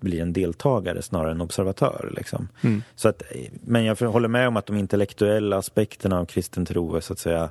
[0.00, 2.12] blir en deltagare snarare än observatör.
[2.16, 2.48] Liksom.
[2.60, 2.82] Mm.
[2.94, 3.22] Så att,
[3.60, 7.18] men jag håller med om att de intellektuella aspekterna av kristen tro är så att
[7.18, 7.50] säga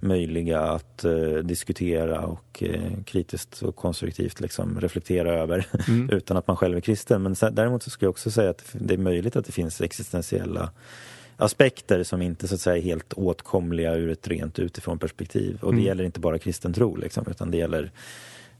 [0.00, 6.10] möjliga att eh, diskutera och eh, kritiskt och konstruktivt liksom, reflektera över Mm.
[6.10, 7.22] utan att man själv är kristen.
[7.22, 10.70] Men däremot så skulle jag också säga att det är möjligt att det finns existentiella
[11.36, 15.58] aspekter som inte så att säga är helt åtkomliga ur ett rent utifrån perspektiv.
[15.62, 15.84] Och det Mm.
[15.86, 17.90] gäller inte bara kristen tro liksom, utan det gäller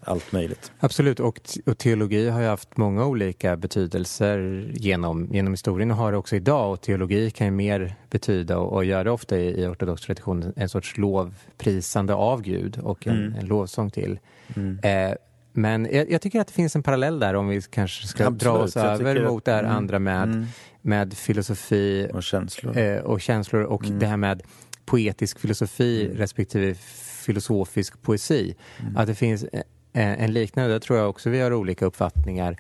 [0.01, 0.73] allt möjligt.
[0.81, 6.13] Absolut, och, och, teologi har ju haft många olika betydelser genom, genom historien och har
[6.13, 6.73] det också idag.
[6.73, 10.53] Och teologi kan ju mer betyda, och, och gör det ofta i, i ortodox tradition,
[10.57, 13.35] en sorts lovprisande av Gud och en, mm.
[13.35, 14.19] en lovsång till.
[14.57, 14.79] Mm.
[14.83, 15.17] Eh,
[15.53, 18.41] men jag, jag, tycker att det finns en parallell där om vi kanske ska Absolut,
[18.41, 20.47] dra oss över mot det här mm, andra med, mm.
[20.83, 23.99] med filosofi och känslor eh, och, känslor och mm.
[23.99, 24.43] det här med
[24.85, 26.17] poetisk filosofi mm.
[26.17, 26.75] respektive
[27.21, 28.55] filosofisk poesi.
[28.97, 29.45] Att det finns
[29.93, 32.57] Eh, en liknande, där tror jag också vi har olika uppfattningar.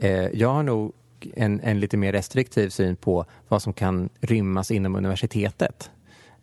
[0.00, 0.92] Eh, jag har nog
[1.34, 5.90] en, en lite mer restriktiv syn på vad som kan rymmas inom universitetet.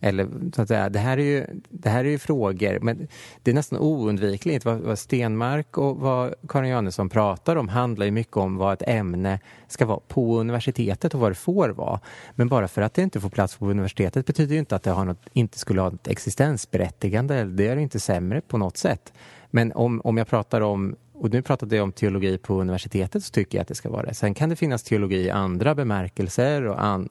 [0.02, 3.08] Eller så att säga, det här är ju, det här är ju frågor, men
[3.42, 4.64] det är nästan oundvikligt.
[4.64, 8.88] Vad, vad Stenmark och vad Karin Johannesson pratar om handlar ju mycket om vad ett
[8.88, 12.00] ämne ska vara på universitetet och vad det får vara.
[12.34, 14.90] Men bara för att det inte får plats på universitetet betyder ju inte att det
[14.90, 17.44] har något, inte skulle ha ett existensberättigande.
[17.44, 19.12] Det är inte sämre på något sätt.
[19.50, 23.30] Men om, om jag pratar om och nu pratade jag om teologi på universitetet så
[23.30, 24.14] tycker jag att det ska vara det.
[24.14, 27.08] Sen kan det finnas teologi i andra bemärkelser och an,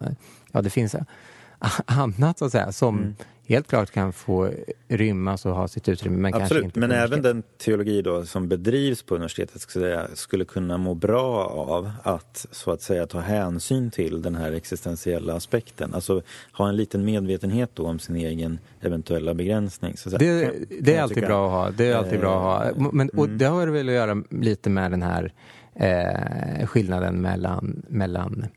[0.51, 0.95] ja, det finns
[1.85, 3.15] annat så att säga, som mm
[3.49, 4.51] helt klart kan få
[4.87, 6.17] rymmas och ha sitt utrymme.
[6.17, 10.45] Men Absolut, kanske inte men även den teologi då som bedrivs på universitetet skulle, skulle
[10.45, 15.93] kunna må bra av att så att säga ta hänsyn till den här existentiella aspekten.
[15.93, 19.97] Alltså ha en liten medvetenhet då om sin egen eventuella begränsning.
[19.97, 21.71] Så det, kan, det är alltid bra att ha.
[21.71, 22.91] Det är alltid bra att ha.
[22.91, 23.37] Men, och mm.
[23.37, 25.33] det har väl att göra lite med den här
[25.75, 28.47] eh, skillnaden mellan, mellan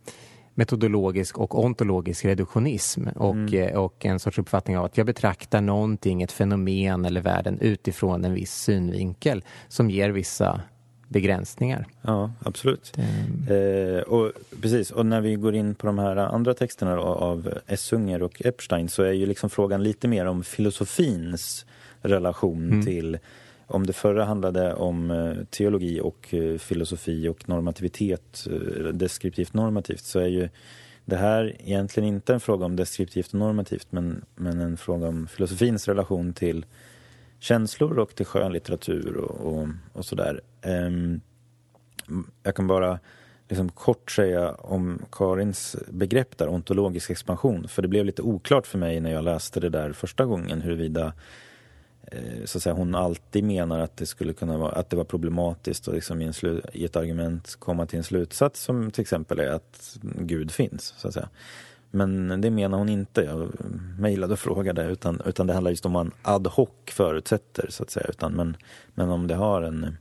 [0.54, 3.54] metodologisk och ontologisk reduktionism och, mm.
[3.54, 8.24] Eh, och en sorts uppfattning av att jag betraktar någonting, ett fenomen eller världen utifrån
[8.24, 10.60] en viss synvinkel som ger vissa
[11.08, 11.86] begränsningar.
[12.02, 12.92] Ja, absolut.
[13.48, 17.58] Eh, och precis, och när vi går in på de här andra texterna då, av
[17.66, 21.66] Essunger och Epstein så är ju liksom frågan lite mer om filosofins
[22.02, 22.84] relation mm.
[22.84, 23.18] till
[23.66, 30.04] om det förra handlade om eh, teologi och eh, filosofi och normativitet, eh, deskriptivt normativt,
[30.04, 30.48] så är ju
[31.04, 35.26] det här egentligen inte en fråga om deskriptivt och normativt men, men en fråga om
[35.26, 36.66] filosofins relation till
[37.38, 40.40] känslor och till skönlitteratur och, och, och sådär.
[40.66, 41.20] Um,
[42.42, 42.98] jag kan bara
[43.48, 48.78] liksom kort säga om Karins begrepp där, ontologisk expansion, för det blev lite oklart för
[48.78, 51.12] mig när jag läste det där första gången huruvida
[52.44, 55.88] så att säga, hon alltid menar att det skulle kunna vara att det var problematiskt
[55.88, 59.38] att liksom i, en slu, i ett argument komma till en slutsats som till exempel
[59.38, 60.94] är att Gud finns.
[60.96, 61.28] så att säga.
[61.94, 63.22] Men det menar hon inte.
[63.22, 63.52] Jag
[63.98, 67.82] mejlade och frågade utan, utan det handlar just om vad man ad hoc förutsätter så
[67.82, 68.06] att säga.
[68.08, 68.56] Utan, men,
[68.94, 69.96] men om det har en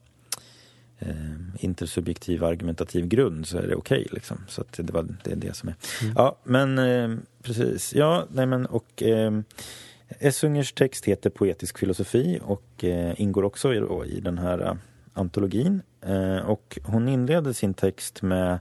[1.00, 4.02] eh, intersubjektiv argumentativ grund så är det okej.
[4.02, 4.38] Okay, liksom.
[4.48, 5.76] Så det, var, det är det som är.
[6.02, 6.14] Mm.
[6.18, 7.96] Ja, men eh, precis.
[7.96, 9.32] Ja, nej men och eh,
[10.20, 13.74] Essungers text heter Poetisk filosofi och eh, ingår också
[14.06, 14.74] i, den här eh,
[15.14, 15.82] antologin.
[16.02, 18.60] Eh, och hon inleder sin text med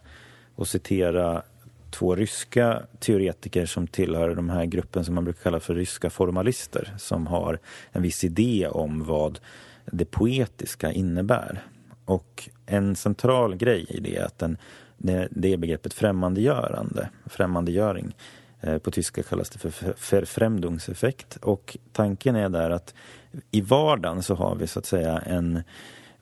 [0.56, 1.42] att citera
[1.90, 6.94] två ryska teoretiker som tillhör de här gruppen som man brukar kalla för ryska formalister
[6.98, 7.58] som har
[7.92, 9.40] en viss idé om vad
[9.84, 11.62] det poetiska innebär.
[12.04, 14.56] Och en central grej i det är att den,
[14.98, 18.14] det det begreppet främmandegörande, främmandegöring.
[18.60, 21.36] Eh, på tyska kallas det för förfrämdungseffekt.
[21.36, 22.94] Och tanken är där att
[23.50, 25.62] i vardagen så har vi så att säga en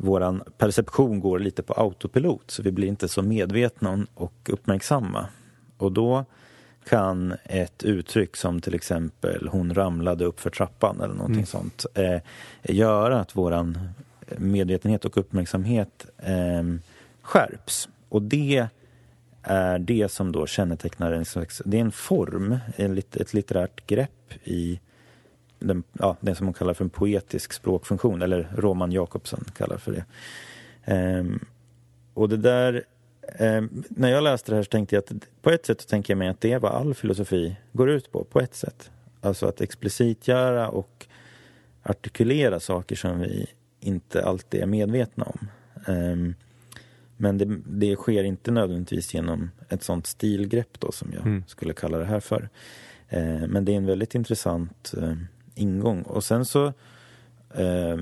[0.00, 5.26] Våran perception går lite på autopilot så vi blir inte så medvetna och uppmärksamma.
[5.78, 6.24] Och då
[6.88, 11.46] kan ett uttryck som till exempel hon ramlade upp för trappan eller någonting mm.
[11.46, 12.20] sånt eh,
[12.62, 13.78] göra att våran
[14.36, 16.62] medvetenhet och uppmärksamhet eh,
[17.22, 17.88] skärps.
[18.08, 18.68] Och det
[19.48, 24.80] är det som då kännetecknar en slags, det är en form, ett litterärt grepp i
[25.58, 29.92] den, ja, det som hon kallar för en poetisk språkfunktion, eller Roman Jakobsson kallar för
[29.92, 30.04] det.
[30.94, 31.44] Um,
[32.14, 32.84] och det där,
[33.40, 36.12] um, när jag läste det här så tänkte jag att på ett sätt så tänker
[36.12, 38.90] jag mig att det är vad all filosofi går ut på, på ett sätt.
[39.20, 41.06] Alltså att explicitgöra och
[41.82, 43.46] artikulera saker som vi
[43.80, 45.48] inte alltid är medvetna om.
[45.86, 46.34] Um,
[47.20, 51.44] men det, det, sker inte nödvändigtvis genom ett sånt stilgrepp då som jag mm.
[51.46, 52.48] skulle kalla det här för.
[53.08, 55.14] Eh, men det är en väldigt intressant eh,
[55.54, 56.02] ingång.
[56.02, 56.66] Och sen så
[57.54, 57.96] eh,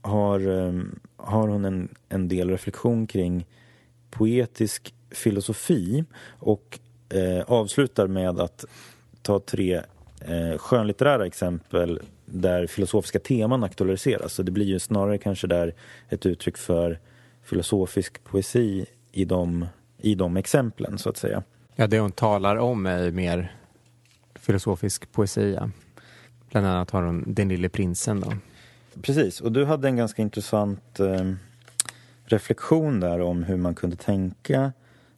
[0.00, 3.46] har, ehm, har hon en, en del reflektion kring
[4.10, 6.78] poetisk filosofi och
[7.08, 8.64] eh, avslutar med att
[9.22, 9.82] ta tre
[10.20, 14.32] eh, skönlitterära exempel där filosofiska teman aktualiseras.
[14.32, 15.74] Så det blir ju snarare kanske där
[16.08, 16.98] ett uttryck för
[17.46, 19.66] filosofisk poesi i de,
[19.98, 21.42] i de exemplen, så att säga.
[21.74, 23.56] Ja, det hon talar om är mer
[24.34, 25.54] filosofisk poesi.
[25.54, 25.70] Ja.
[26.50, 28.20] Bland annat har hon Den lille prinsen.
[28.20, 28.32] Då.
[29.02, 31.32] precis, och du hade en ganska intressant eh,
[32.24, 34.72] reflektion där om hur man kunde tänka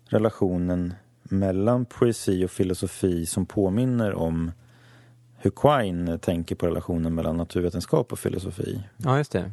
[0.04, 4.52] relationen mellan poesi och filosofi som påminner om
[5.40, 8.80] hur Quine tänker på relationen mellan naturvetenskap och filosofi.
[8.96, 9.50] Ja, just det.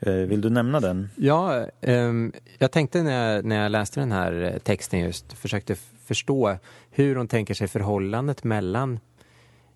[0.00, 1.08] Eh, vill du nämna den?
[1.16, 5.74] Ja, um, jag tänkte när jag, när jag läste den här texten just, försökte
[6.04, 6.56] förstå
[6.90, 9.00] hur hon tänker sig förhållandet mellan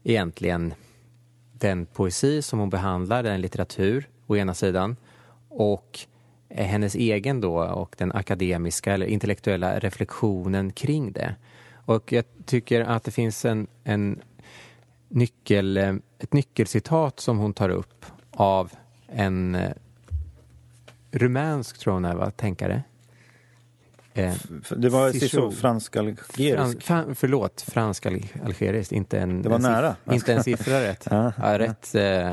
[0.04, 0.74] egentligen
[1.52, 4.96] den poesi som hon behandlar, den litteratur å ena sidan
[5.48, 5.98] och
[6.50, 11.34] hennes egen då och den akademiska eller intellektuella reflektionen kring det.
[11.72, 14.20] Och jag tycker att det finns en, en
[15.09, 15.76] nyckel,
[16.18, 18.72] ett nyckelcitat som hon tar upp av
[19.06, 19.72] en eh,
[21.11, 22.82] rumänsk, tror hon är, va, tänkare.
[24.14, 24.34] Eh,
[24.76, 26.82] det var så fransk-algerisk?
[26.82, 29.96] Fran, förlåt, fransk-algerisk, inte en, det var en nära.
[30.12, 31.06] inte en siffra rätt.
[31.11, 32.32] ja, rätt eh,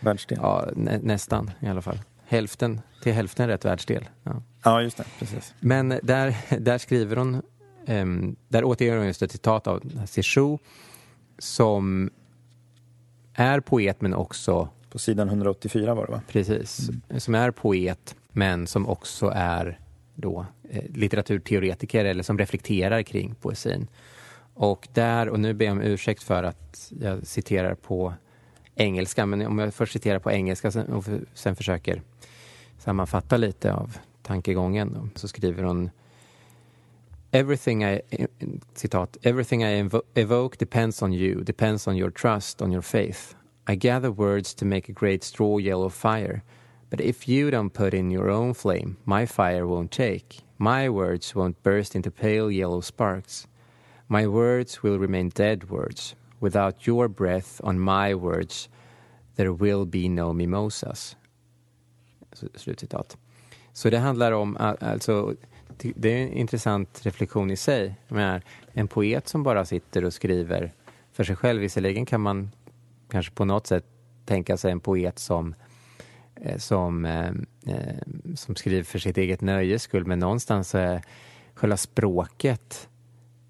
[0.00, 0.38] världsdel?
[0.42, 1.98] Ja, nä, nästan i alla fall.
[2.26, 4.08] Hälften till hälften rätt världsdel.
[4.22, 5.04] Ja, ja just det.
[5.18, 5.54] Precis.
[5.60, 7.42] Men där, där skriver hon,
[7.86, 10.60] um, där återger hon just ett citat av Cixous
[11.38, 12.10] som
[13.34, 14.68] är poet men också...
[14.90, 16.20] På sidan 184 var det va?
[16.28, 17.20] Precis, mm.
[17.20, 19.80] som är poet men som också är
[20.14, 23.86] då eh, litteraturteoretiker eller som reflekterar kring poesin.
[24.54, 28.14] Och där, och nu ber jag om ursäkt för att jag citerar på
[28.74, 32.02] engelska, men om jag först citerar på engelska och sen försöker
[32.78, 35.90] sammanfatta lite av tankegången så skriver hon
[37.32, 38.00] Everything I,
[38.74, 43.34] citat, everything I evo evoke depends on you, depends on your trust, on your faith.
[43.66, 46.42] I gather words to make a great straw yellow fire.
[46.88, 50.38] But if you don't put in your own flame, my fire won't take.
[50.58, 53.48] My words won't burst into pale yellow sparks.
[54.08, 56.14] My words will remain dead words.
[56.40, 58.68] Without your breath on my words
[59.36, 61.16] there will be no mimosas.
[62.54, 63.16] Slutcitat.
[63.72, 65.34] Så det handlar om, alltså,
[65.78, 67.94] det är en intressant reflektion i sig.
[68.08, 68.42] Menar,
[68.72, 70.72] en poet som bara sitter och skriver
[71.12, 72.50] för sig själv, visserligen kan man
[73.10, 73.84] kanske på något sätt
[74.24, 75.54] tänka sig en poet som
[76.40, 77.30] eh, som, eh,
[77.66, 78.02] eh,
[78.34, 81.02] som skriver för sitt eget nöjes skull, men någonstans är
[81.54, 82.88] själva språket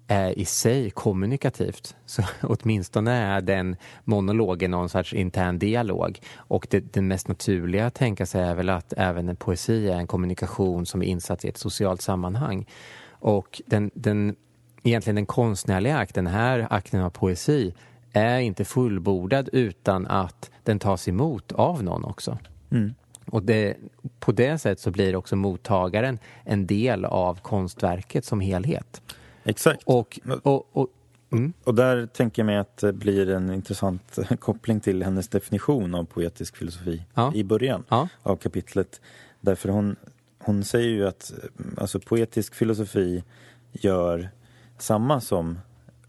[0.07, 1.95] är i sig kommunikativt.
[2.05, 6.19] Så åtminstone är den monologen någon sorts intern dialog.
[6.35, 9.95] Och det, det mest naturliga att tänka sig är väl att även en poesi är
[9.95, 12.65] en kommunikation som är insatt i ett socialt sammanhang.
[13.09, 14.35] Och den, den,
[14.83, 17.73] egentligen den konstnärliga akten, den här akten av poesi,
[18.13, 22.37] är inte fullbordad utan att den tas emot av någon också.
[22.71, 22.93] Mm.
[23.31, 23.77] Och det,
[24.19, 29.01] på det sättet så blir också mottagaren en del av konstverket som helhet.
[29.47, 29.83] Exakt.
[29.85, 30.87] Och, och, och,
[31.31, 31.53] mm.
[31.63, 36.03] och där tänker jag mig att det blir en intressant koppling till hennes definition av
[36.03, 37.33] poetisk filosofi ja.
[37.35, 38.07] i början ja.
[38.23, 39.01] av kapitlet.
[39.41, 39.95] Därför hon,
[40.39, 41.33] hon säger ju att
[41.77, 43.23] alltså, poetisk filosofi
[43.71, 44.29] gör
[44.77, 45.59] samma som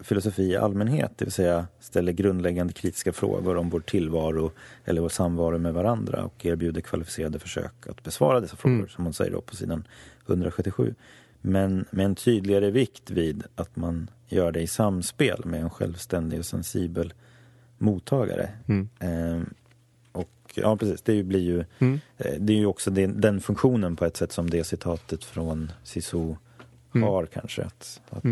[0.00, 4.52] filosofi i allmänhet, det vill säga ställer grundläggande kritiska frågor om vår tillvaro
[4.84, 8.88] eller vår samvaro med varandra och erbjuder kvalificerade försök att besvara dessa frågor, mm.
[8.88, 9.84] som hon säger på sidan
[10.26, 10.94] 177.
[11.48, 16.38] Men med en tydligare vikt vid att man gör det i samspel med en självständig
[16.38, 17.12] och sensibel
[17.78, 18.50] mottagare.
[18.66, 18.88] Mm.
[18.98, 19.42] Eh,
[20.12, 22.00] och ja, precis, det blir ju, mm.
[22.16, 25.72] eh, det är ju också den, den, funktionen på ett sätt som det citatet från
[25.82, 26.34] Sisu
[26.94, 27.08] mm.
[27.08, 27.64] har kanske.
[27.64, 28.24] Att, att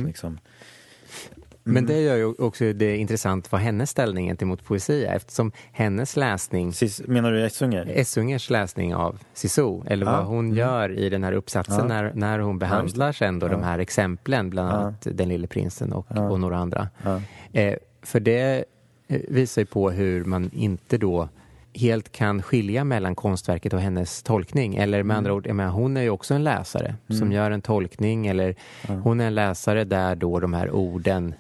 [1.67, 1.75] mm.
[1.75, 1.97] men mm.
[1.97, 6.73] det gör ju också det intressant vad hennes ställning gentemot poesi är eftersom hennes läsning...
[7.07, 7.87] menar du Essunger?
[7.95, 10.57] Essungers läsning av Sisu, eller vad hon mm.
[10.57, 11.85] gör i den här uppsatsen ja.
[11.85, 13.51] när, när hon behandlar sen då ja.
[13.51, 16.89] de här exemplen, bland annat Den lille prinsen och, och några andra.
[17.53, 18.65] Eh, för det
[19.09, 21.29] eh, visar ju på hur man inte då
[21.75, 24.77] helt kan skilja mellan konstverket och hennes tolkning.
[24.77, 25.17] Eller med mm.
[25.17, 27.19] andra ord, menar, hon är ju också en läsare mm.
[27.19, 28.55] som gör en tolkning eller
[29.03, 31.35] hon är en läsare där då de här orden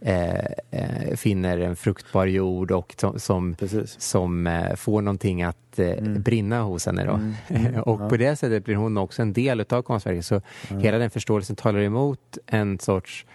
[0.00, 0.34] Eh,
[0.70, 3.56] eh, finner en fruktbar jord och som, som,
[3.86, 6.22] som eh, får någonting att eh, mm.
[6.22, 7.04] brinna hos henne.
[7.04, 7.12] Då.
[7.12, 7.34] Mm.
[7.66, 7.82] Mm.
[7.82, 8.08] och ja.
[8.08, 10.26] på det sättet blir hon också en del av konstverket.
[10.26, 13.26] Så hela den förståelsen talar emot en sorts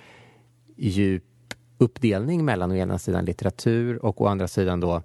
[0.75, 1.23] djup
[1.77, 5.03] uppdelning mellan å ena sidan litteratur och å andra sidan då,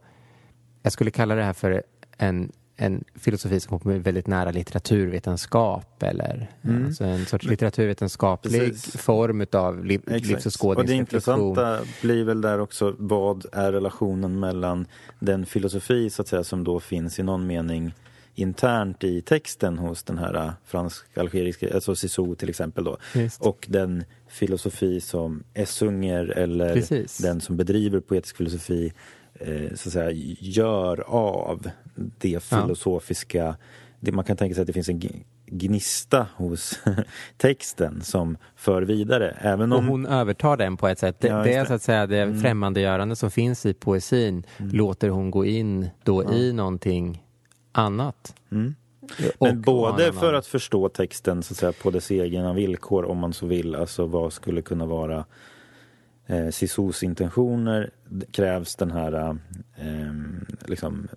[0.82, 1.82] jag skulle kalla det här för
[2.18, 6.86] en en filosofi som kommer väldigt nära litteraturvetenskap eller mm.
[6.86, 8.96] alltså en sorts litteraturvetenskaplig Precis.
[8.96, 10.76] form av li livsåskådningsreflektion.
[10.76, 14.86] Och det intressanta blir väl där också vad är relationen mellan
[15.18, 17.92] den filosofi så att säga som då finns i någon mening
[18.34, 22.96] internt i texten hos den här fransk-algeriska, alltså Cissou till exempel då.
[23.14, 23.42] Just.
[23.42, 27.18] Och den filosofi som Essunger eller Precis.
[27.18, 28.92] den som bedriver poetisk filosofi
[29.34, 30.10] eh, så att säga,
[30.40, 33.56] gör av det filosofiska.
[34.00, 35.02] Det, man kan tänka sig att det finns en
[35.46, 36.80] gnista hos
[37.36, 39.36] texten som för vidare.
[39.40, 39.78] Även om...
[39.78, 41.20] Och hon övertar den på ett sätt.
[41.20, 42.40] Det, ja, det är så att säga det mm.
[42.40, 44.76] främmandegörande som finns i poesin mm.
[44.76, 46.32] låter hon gå in då ja.
[46.32, 47.24] i någonting
[47.72, 48.34] annat.
[48.52, 48.74] Mm.
[49.40, 53.32] Men både för att förstå texten så att säga, på dess egna villkor om man
[53.32, 55.24] så vill, alltså vad skulle kunna vara
[56.26, 57.90] eh, Sisus intentioner
[58.30, 59.38] krävs den här
[59.76, 60.12] eh,
[60.66, 61.08] liksom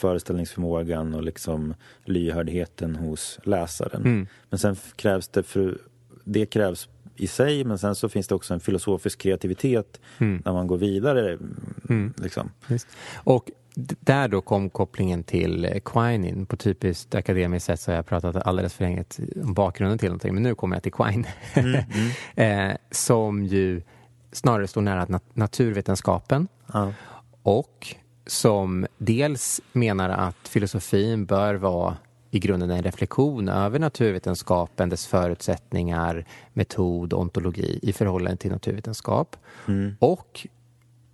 [0.00, 4.02] föreställningsförmågan och liksom lyhördheten hos läsaren.
[4.02, 4.26] Mm.
[4.50, 5.78] Men sen krävs det, för,
[6.24, 10.42] det krävs i sig men sen så finns det också en filosofisk kreativitet mm.
[10.44, 11.38] när man går vidare.
[11.88, 12.14] Mm.
[12.16, 12.50] Liksom.
[13.14, 13.50] Och
[14.00, 16.46] där då kom kopplingen till Quine in.
[16.46, 19.04] På typiskt akademiskt sätt så har jag pratat alldeles för länge
[19.42, 21.26] om bakgrunden till någonting men nu kommer jag till Quine.
[21.54, 21.74] Mm,
[22.34, 22.70] mm.
[22.70, 23.82] eh, som ju
[24.32, 26.48] snarare står nära nat naturvetenskapen.
[26.72, 26.92] Ja.
[27.42, 31.96] Och som dels menar att filosofin bör vara
[32.30, 39.36] i grunden en reflektion över naturvetenskapen, dess förutsättningar, metod, ontologi i förhållande till naturvetenskap.
[39.68, 39.96] Mm.
[39.98, 40.46] Och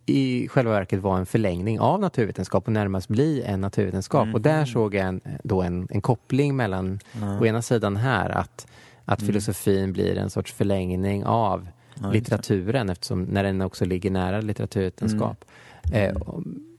[0.06, 4.22] i själva verket vara en förlängning av naturvetenskap och närmast bli en naturvetenskap.
[4.22, 4.34] Mm.
[4.34, 7.40] Och där såg jag en, då en, en koppling mellan, mm.
[7.40, 8.66] å ena sidan här, att,
[9.04, 9.26] att mm.
[9.26, 11.68] filosofin blir en sorts förlängning av
[12.02, 15.44] ja, litteraturen eftersom när den också ligger nära litteraturvetenskap.
[15.92, 16.16] Mm.
[16.16, 16.22] Eh,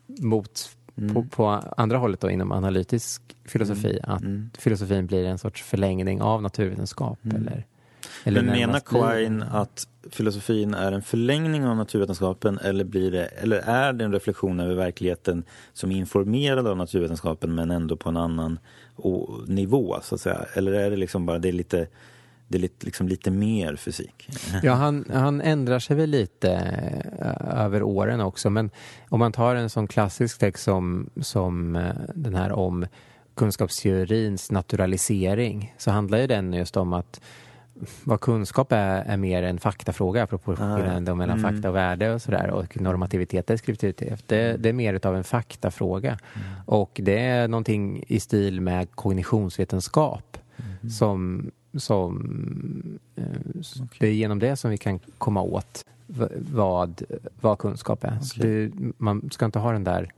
[0.07, 1.13] mot mm.
[1.13, 1.47] på, på,
[1.77, 4.15] andra hållet då inom analytisk filosofi mm.
[4.15, 4.49] att mm.
[4.57, 7.19] filosofin blir en sorts förlängning av naturvetenskap.
[7.23, 7.35] Mm.
[7.37, 7.65] Eller,
[8.23, 13.57] eller Men menar Quine att filosofin är en förlängning av naturvetenskapen eller, blir det, eller
[13.57, 15.43] är det en reflektion över verkligheten
[15.73, 18.59] som är informerad av naturvetenskapen men ändå på en annan
[19.47, 20.45] nivå så att säga?
[20.53, 21.87] Eller är det liksom bara det är lite
[22.47, 24.29] det är lite, liksom lite mer fysik.
[24.63, 26.51] Ja, han, han ändrar sig väl lite
[27.21, 28.49] äh, över åren också.
[28.49, 28.69] Men
[29.09, 32.85] om man tar en sån klassisk text som, som äh, den här om
[33.35, 37.21] kunskapsteorins naturalisering så handlar ju den just om att
[38.03, 41.39] vad kunskap är, är mer en faktafråga apropå ah, mellan mm.
[41.39, 44.23] fakta och värde och sådär och normativitet deskriptivitet.
[44.27, 46.47] Det, det är mer utav en faktafråga mm.
[46.65, 50.89] och det är någonting i stil med kognitionsvetenskap mm.
[50.89, 53.87] som som, eh, okay.
[53.99, 55.85] det är genom det som vi kan komma åt
[56.51, 57.03] vad,
[57.41, 58.17] vad kunskap är.
[58.37, 58.67] Okay.
[58.67, 60.11] Det, man ska inte ha den där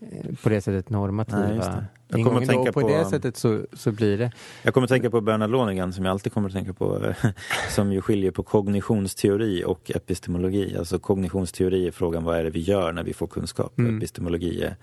[0.00, 3.66] eh, på det sättet normativa Nej, jag kommer att tänka på, på det sättet så,
[3.72, 4.32] så blir det.
[4.62, 7.14] Jag kommer att tänka på Bernard Lonergan som jag alltid kommer att tänka på
[7.70, 10.76] som ju skiljer på kognitionsteori och epistemologi.
[10.78, 13.78] Alltså kognitionsteori är frågan vad är det vi gör när vi får kunskap.
[13.78, 13.96] Mm.
[13.96, 14.76] Epistemologi är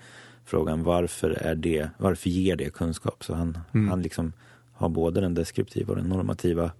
[0.44, 3.24] frågan varför, är det, varför ger det kunskap.
[3.24, 3.88] Så han, mm.
[3.88, 4.32] han liksom
[4.74, 6.72] har både den deskriptiva och den normativa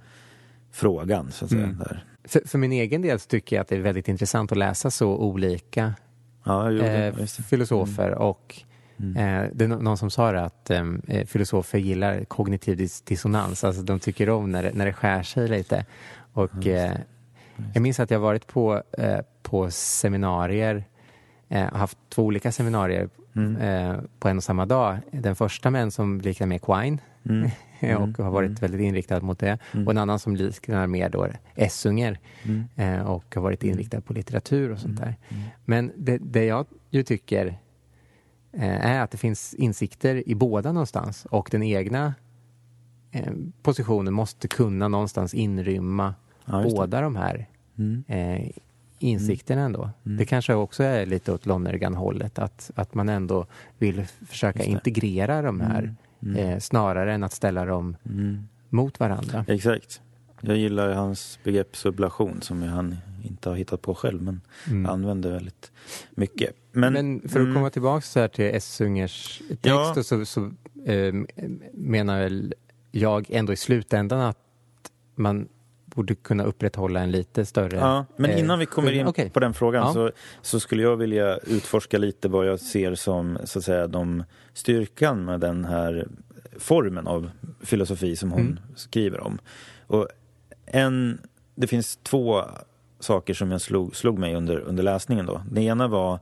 [0.72, 1.32] frågan.
[1.32, 1.78] Så att säga, mm.
[1.78, 2.05] där.
[2.24, 5.16] För, för, min egen del tycker jag att det är väldigt intressant att läsa så
[5.16, 5.95] olika
[6.45, 8.18] ja, jo, eh, filosofer mm.
[8.18, 8.64] och
[8.97, 9.16] Mm.
[9.16, 10.84] Eh, det är någon som sa det att eh,
[11.26, 15.49] filosofer gillar kognitiv dis dissonans, alltså de tycker om när det, när det skär sig
[15.49, 15.86] lite.
[16.32, 16.92] Och eh,
[17.74, 20.84] jag minns att jag varit på, eh, på seminarier,
[21.49, 23.57] eh, haft två olika seminarier mm.
[23.57, 24.99] Eh, på en och samma dag.
[25.11, 27.51] Den första med en som liknar mer Quine mm.
[27.81, 28.14] och mm.
[28.18, 28.59] har varit mm.
[28.61, 29.59] väldigt inriktad mot det.
[29.72, 29.87] Mm.
[29.87, 32.64] Och en annan som liknar mer då Essunger mm.
[32.77, 35.16] eh, och har varit inriktad på litteratur och sånt där.
[35.64, 37.47] Men det, det jag ju tycker
[38.53, 42.14] eh, är att det finns insikter i båda någonstans och den egna
[43.11, 46.14] eh, positionen måste kunna någonstans inrymma
[46.45, 47.49] ja, båda de här
[47.79, 48.05] mm.
[48.09, 48.51] eh,
[48.99, 49.91] insikterna ändå.
[50.07, 50.18] Mm.
[50.18, 53.47] Det kanske också är lite åt Lonergan-hållet, att, att man ändå
[53.79, 55.95] vill försöka integrera de här
[56.25, 56.37] Mm.
[56.37, 58.49] Eh, snarare än att ställa dem mm.
[58.68, 59.45] mot varandra.
[59.49, 60.01] Exakt.
[60.41, 64.87] Jag gillar hans begrepp sublation som han inte har hittat på själv men mm.
[64.87, 65.72] använder väldigt
[66.11, 66.57] mycket.
[66.72, 67.55] Men, men för att mm.
[67.55, 69.95] komma tillbaka här till Essungers text ja.
[70.03, 70.51] så, så
[70.85, 71.14] äh,
[71.72, 72.55] menar väl
[72.91, 74.39] jag ändå i slutändan att
[75.14, 75.49] man
[75.95, 77.76] borde kunna upprätthålla en lite större...
[77.76, 79.30] Ja, men eh, innan vi kommer in okay.
[79.30, 79.92] på den frågan ja.
[79.92, 80.11] så,
[80.42, 85.24] så skulle jag vilja utforska lite vad jag ser som så att säga de styrkan
[85.24, 86.09] med den här
[86.59, 87.30] formen av
[87.61, 88.59] filosofi som hon mm.
[88.76, 89.38] skriver om.
[89.86, 90.09] Och
[90.66, 91.20] en,
[91.55, 92.42] det finns två
[93.01, 95.26] saker som jag slog, slog mig under, under läsningen.
[95.26, 95.42] Då.
[95.51, 96.18] Det ena var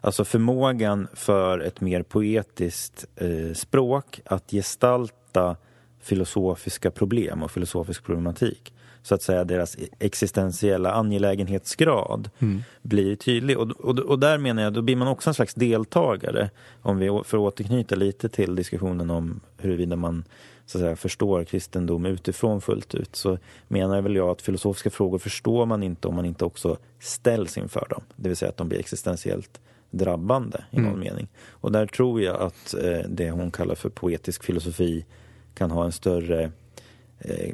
[0.00, 5.56] alltså förmågan för ett mer poetiskt eh, språk att gestalta
[6.00, 8.72] filosofiska problem och filosofisk problematik
[9.06, 12.62] så att säga deras existentiella angelägenhetsgrad mm.
[12.82, 13.58] blir tydlig.
[13.58, 16.50] Och, och, och, där menar jag, då blir man också en slags deltagare.
[16.82, 20.24] Om vi för att återknyta lite till diskussionen om huruvida man
[20.66, 23.38] så att säga, förstår kristendom utifrån fullt ut så
[23.68, 27.86] menar väl jag att filosofiska frågor förstår man inte om man inte också ställs inför
[27.90, 28.02] dem.
[28.16, 31.00] Det vill säga att de blir existentiellt drabbande i någon mm.
[31.00, 31.28] mening.
[31.48, 35.04] Och där tror jag att eh, det hon kallar för poetisk filosofi
[35.54, 36.52] kan ha en större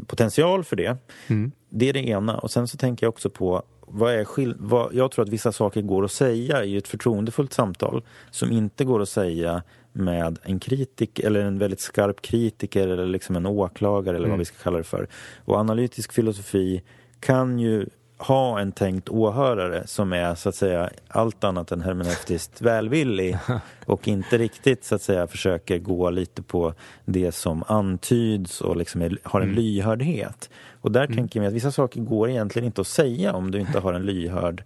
[0.06, 0.96] potential för det.
[1.26, 1.52] Mm.
[1.68, 2.38] Det är det ena.
[2.38, 5.52] Och sen så tänker jag också på vad är skill- vad, jag tror att vissa
[5.52, 10.60] saker går att säga i ett förtroendefullt samtal som inte går att säga med en
[10.60, 14.30] kritiker eller en väldigt skarp kritiker eller liksom en åklagare eller mm.
[14.30, 15.08] vad vi ska kalla det för.
[15.44, 16.82] Och analytisk filosofi
[17.20, 17.86] kan ju
[18.26, 23.38] ha en tänkt åhörare som är så att säga allt annat än hermeneutiskt välvillig
[23.86, 29.02] och inte riktigt så att säga försöker gå lite på det som antyds och liksom
[29.02, 29.56] är, har en mm.
[29.56, 30.50] lyhördhet.
[30.80, 31.16] Och där mm.
[31.16, 34.06] tänker jag att vissa saker går egentligen inte att säga om du inte har en
[34.06, 34.64] lyhörd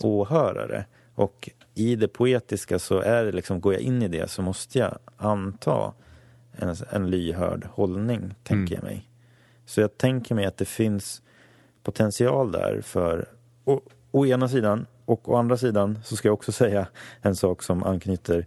[0.00, 0.84] åhörare.
[1.14, 4.78] Och i det poetiska så är det liksom, går jag in i det så måste
[4.78, 5.92] jag anta
[6.52, 8.74] en, en lyhörd hållning, tänker mm.
[8.74, 9.08] jag mig.
[9.66, 11.22] Så jag tänker mig att det finns
[11.84, 13.28] potential där för
[13.64, 13.80] å,
[14.10, 16.86] å ena sidan och å andra sidan så ska jag också säga
[17.22, 18.46] en sak som anknyter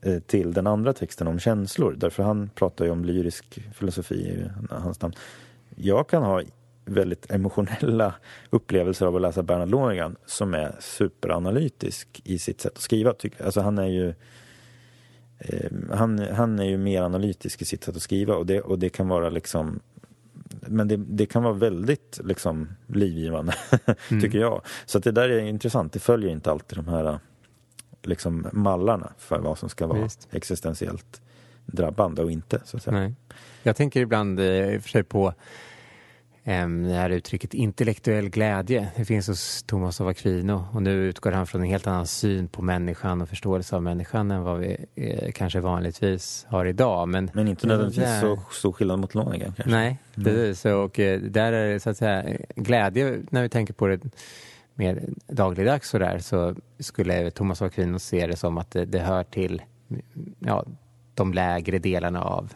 [0.00, 1.94] eh, till den andra texten om känslor.
[1.98, 5.14] Därför han pratar ju om lyrisk filosofi i hans namn.
[5.76, 6.42] Jag kan ha
[6.84, 8.14] väldigt emotionella
[8.50, 13.14] upplevelser av att läsa Bernhard Lonergan som är superanalytisk i sitt sätt att skriva.
[13.44, 14.14] Alltså han är ju
[15.38, 18.78] eh, han, han är ju mer analytisk i sitt sätt att skriva och det, och
[18.78, 19.80] det kan vara liksom
[20.66, 23.54] men det, det, kan vara väldigt liksom, livgivande,
[24.10, 24.22] mm.
[24.22, 24.62] tycker jag.
[24.86, 25.92] Så det där är intressant.
[25.92, 27.18] Det följer inte alltid de här
[28.02, 30.28] liksom, mallarna för vad som ska vara Just.
[30.30, 31.22] existentiellt
[31.66, 32.60] drabbande och inte.
[32.64, 32.98] Så att säga.
[32.98, 33.14] Nej.
[33.62, 35.34] Jag tänker ibland eh, i och för sig på
[36.44, 38.88] det här uttrycket intellektuell glädje.
[38.96, 42.48] Det finns hos Thomas av Aquino och nu utgår han från en helt annan syn
[42.48, 47.08] på människan och förståelse av människan än vad vi eh, kanske vanligtvis har idag.
[47.08, 48.20] Men, men inte nödvändigtvis där...
[48.20, 49.70] så stor skillnad mot Lonergan kanske?
[49.70, 50.24] Nej, mm.
[50.24, 50.64] precis.
[50.64, 54.00] Och eh, där är det så att säga glädje när vi tänker på det
[54.74, 58.98] mer dagligdags så där så skulle Thomas av Aquino se det som att det, det
[58.98, 59.62] hör till
[60.38, 60.64] ja,
[61.14, 62.52] de lägre delarna av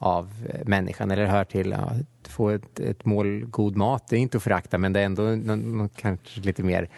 [0.00, 4.08] av eh, människan eller hör till att få ett, ett mål god mat.
[4.08, 6.88] Det är inte att förakta men det är ändå något, kanske lite mer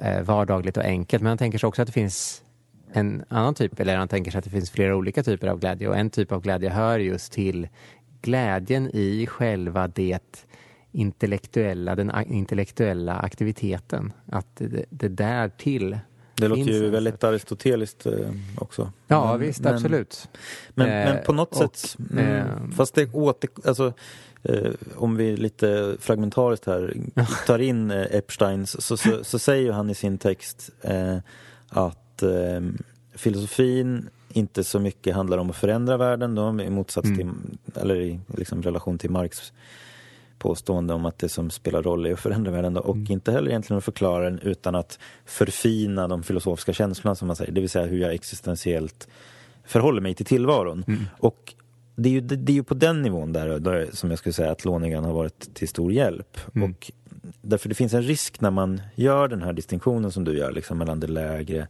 [0.00, 1.22] eh, vardagligt och enkelt.
[1.22, 2.42] Men han tänker sig också att det finns
[2.92, 5.88] en annan typ, eller han tänker sig att det finns flera olika typer av glädje
[5.88, 7.68] och en typ av glädje hör just till
[8.22, 10.46] glädjen i själva det
[10.92, 14.12] intellektuella, den intellektuella aktiviteten.
[14.26, 15.98] Att det, det där till
[16.36, 18.12] det låter ju väldigt aristoteliskt eh,
[18.58, 18.92] också.
[19.06, 20.28] Ja, men, visst, men, absolut.
[20.74, 22.44] Men, eh, men på något och, sätt, eh,
[22.76, 23.92] fast det åter, alltså,
[24.42, 26.96] eh, om vi lite fragmentariskt här
[27.46, 31.16] tar in eh, Epstein så, så, så, säger han i sin text eh,
[31.68, 32.22] att
[33.14, 37.16] filosofin inte så mycket handlar om att förändra världen då, i motsats mm.
[37.16, 39.52] till, eller i liksom, relation till Marx
[40.44, 43.12] påstående om att det som spelar roll är att förändra världen och mm.
[43.12, 47.52] inte heller egentligen att förklara den utan att förfina de filosofiska känslorna som man säger,
[47.52, 49.08] det vill säga hur jag existentiellt
[49.64, 50.84] förhåller mig till tillvaron.
[50.86, 51.04] Mm.
[51.18, 51.54] Och
[51.96, 54.32] det är, ju, det, det, är ju på den nivån där, där som jag skulle
[54.32, 56.38] säga att Lonergan har varit till stor hjälp.
[56.54, 56.70] Mm.
[56.70, 56.92] Och
[57.42, 60.78] därför det finns en risk när man gör den här distinktionen som du gör liksom
[60.78, 61.68] mellan det lägre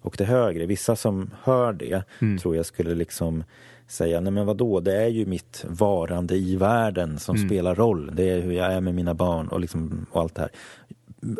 [0.00, 0.66] och det högre.
[0.66, 2.38] Vissa som hör det mm.
[2.38, 3.44] tror jag skulle liksom
[3.86, 7.48] säga, nej men vadå, det är ju mitt varande i världen som mm.
[7.48, 8.10] spelar roll.
[8.16, 10.50] Det är hur jag är med mina barn och, liksom, och allt det här.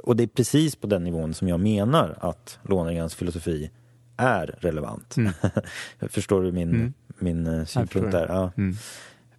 [0.02, 3.70] Och det är precis på den nivån som jag menar att Lonergans filosofi
[4.16, 5.16] är relevant.
[5.16, 5.32] Mm.
[6.08, 6.92] Förstår du min, mm.
[7.18, 8.26] min uh, synpunkt där?
[8.28, 8.52] Ja.
[8.56, 8.76] Mm.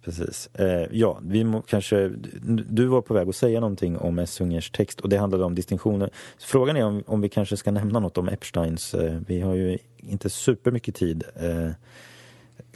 [0.04, 0.50] Precis.
[0.54, 2.10] Eh, ja, vi må, kanske,
[2.68, 6.10] du var på väg att säga någonting om Essungers text och det handlade om distinktioner.
[6.38, 8.94] Frågan är om, om vi kanske ska nämna något om Epsteins.
[8.94, 11.24] Eh, vi har ju inte supermycket tid.
[11.36, 11.70] Eh,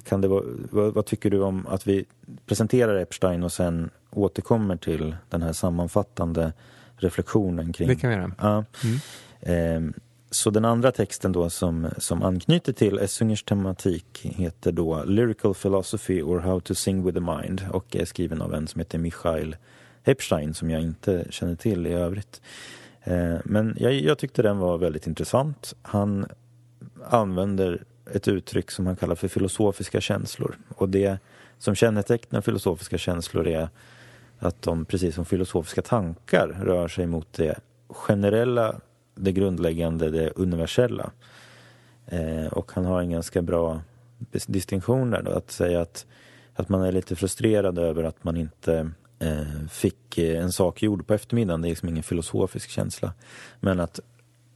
[0.04, 2.04] kan det vara, vad, vad, tycker du om att vi
[2.46, 6.52] presenterar Epstein och sen återkommer till den här sammanfattande
[6.96, 7.88] reflektionen kring...
[7.88, 8.32] Det kan vi göra.
[8.38, 8.64] Ja.
[8.84, 9.86] Mm.
[9.88, 9.94] Eh,
[10.30, 16.22] så den andra texten då som, som anknyter till Essungers tematik heter då Lyrical Philosophy
[16.22, 19.56] or How to Sing with the Mind och är skriven av en som heter Michael
[20.04, 22.40] Epstein som jag inte känner till i övrigt.
[23.02, 25.74] Eh, men jag, jag tyckte den var väldigt intressant.
[25.82, 26.26] Han
[27.10, 30.58] använder ett uttryck som han kallar för filosofiska känslor.
[30.68, 31.18] Och det
[31.58, 33.68] som kännetecknar filosofiska känslor är
[34.38, 37.58] att de, precis som filosofiska tankar, rör sig mot det
[37.88, 38.80] generella,
[39.14, 41.10] det grundläggande, det universella.
[42.06, 43.80] Eh, och han har en ganska bra
[44.46, 46.06] distinktion där då, att säga att,
[46.54, 51.06] att man är lite frustrerad över att man inte eh, fick eh, en sak gjord
[51.06, 53.12] på eftermiddagen, det är liksom ingen filosofisk känsla.
[53.60, 54.00] Men att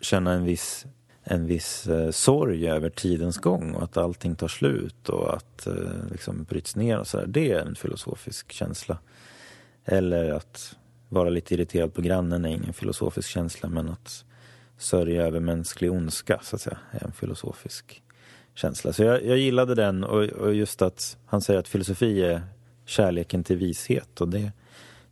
[0.00, 0.86] känna en viss
[1.29, 5.74] en viss eh, sorg över tidens gång och att allting tar slut och att eh,
[6.11, 7.27] liksom bryts ner och sådär.
[7.27, 8.99] Det är en filosofisk känsla.
[9.85, 10.77] Eller att
[11.09, 14.24] vara lite irriterad på grannen är ingen filosofisk känsla men att
[14.79, 18.03] sörja över mänsklig ondska, så att säga, är en filosofisk
[18.55, 18.93] känsla.
[18.93, 22.43] Så jag, jag gillade den och, och, just att han säger att filosofi är
[22.85, 24.53] kärleken till vishet och det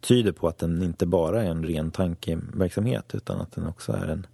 [0.01, 4.07] tyder på att den inte bara är en ren tankeverksamhet utan att den också är
[4.07, 4.27] en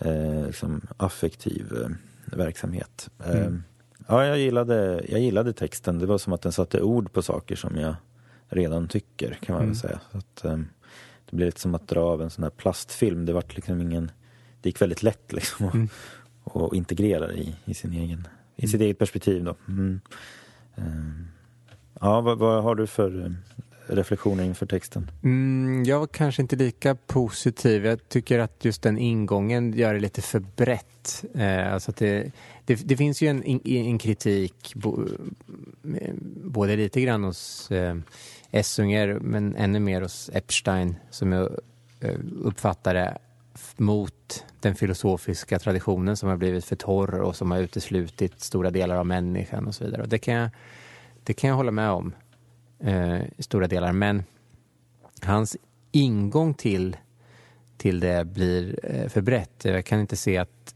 [0.00, 1.90] eh, liksom affektiv eh,
[2.36, 3.10] verksamhet.
[3.24, 3.38] Mm.
[3.38, 3.52] Eh,
[4.08, 5.98] ja, jag gillade, jag gillade texten.
[5.98, 7.94] Det var som att den satte ord på saker som jag
[8.48, 9.72] redan tycker, kan man mm.
[9.72, 10.00] väl säga.
[10.12, 10.58] Så att, eh,
[11.30, 13.26] det blev lite som att dra av en sån här plastfilm.
[13.26, 14.10] Det, var liksom ingen,
[14.60, 15.88] det gick väldigt lätt liksom att, mm.
[16.44, 19.44] att integrera i, i, sin egen, i sitt eget perspektiv.
[19.44, 19.56] Då.
[19.68, 20.00] Mm.
[20.76, 21.28] Ehm,
[22.00, 23.32] ja, vad, vad, har du för eh,
[23.90, 25.10] reflektioner inför texten?
[25.22, 27.86] Mm, jag var kanske inte lika positiv.
[27.86, 31.24] Jag tycker att just den ingången gör det lite för brett.
[31.34, 32.32] Eh, alltså det,
[32.64, 35.06] det, det, finns ju en, en kritik, bo,
[36.00, 36.14] eh,
[36.44, 37.96] både lite grann hos eh,
[38.50, 41.50] Essunger men ännu mer hos Epstein som jag
[42.00, 43.18] eh, uppfattar det
[43.76, 48.96] mot den filosofiska traditionen som har blivit för torr och som har uteslutit stora delar
[48.96, 50.02] av människan och så vidare.
[50.02, 50.50] Och det, kan jag,
[51.24, 52.12] det kan jag hålla med om
[52.80, 53.92] eh, i stora delar.
[53.92, 54.24] Men
[55.22, 55.56] hans
[55.92, 56.96] ingång till,
[57.76, 59.64] till det blir eh, för brett.
[59.64, 60.74] Jag kan inte se att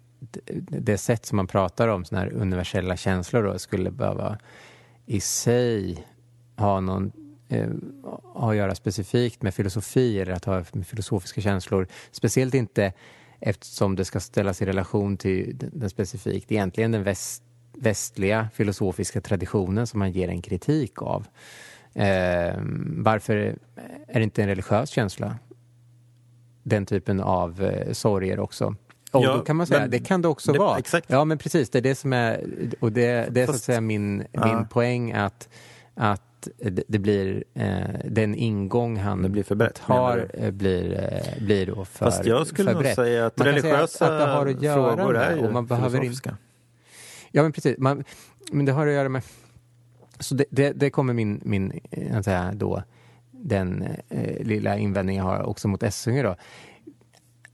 [0.68, 4.38] det sätt som man pratar om såna här universella känslor då skulle behöva
[5.06, 6.06] i sig
[6.56, 7.12] ha någon
[7.48, 7.70] eh,
[8.34, 11.86] ha att göra specifikt med filosofi eller att ha med filosofiska känslor.
[12.10, 12.92] Speciellt inte
[13.40, 17.42] eftersom det ska ställas i relation till den specifikt, egentligen den väst,
[17.72, 21.26] västliga filosofiska traditionen som man ger en kritik av.
[21.94, 22.54] Eh,
[22.96, 23.36] varför
[24.08, 25.38] är det inte en religiös känsla?
[26.62, 28.74] Den typen av eh, sorger också.
[29.12, 30.78] Och ja, då kan man säga, det kan det också det, vara.
[30.78, 31.10] Exakt.
[31.10, 32.44] Ja, men precis, det är det som är,
[32.80, 34.56] och det, det är Fast, så att säga min, ja.
[34.56, 35.48] min poäng att,
[35.94, 36.48] att
[36.88, 41.66] det, blir eh, den ingång han det blir för brett, har eh, blir, eh, blir
[41.66, 42.94] då för Fast jag skulle nog brett.
[42.94, 45.52] säga att man religiösa säga att, att det har att göra frågor är ju och
[45.52, 46.30] man behöver filosofiska.
[46.30, 46.36] In...
[47.30, 47.78] Ja, men precis.
[47.78, 48.04] Man,
[48.52, 49.22] men det har att göra med
[50.18, 52.82] så det, det, det, kommer min, min eh, jag säga, då,
[53.30, 56.36] den eh, lilla invändning jag har också mot Essunga då.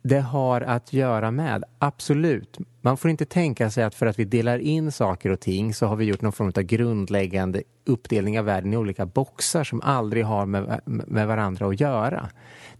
[0.03, 2.59] Det har att göra med, absolut.
[2.81, 5.87] Man får inte tänka sig att för att vi delar in saker och ting så
[5.87, 10.25] har vi gjort någon form av grundläggande uppdelning av världen i olika boxar som aldrig
[10.25, 12.29] har med, med varandra att göra.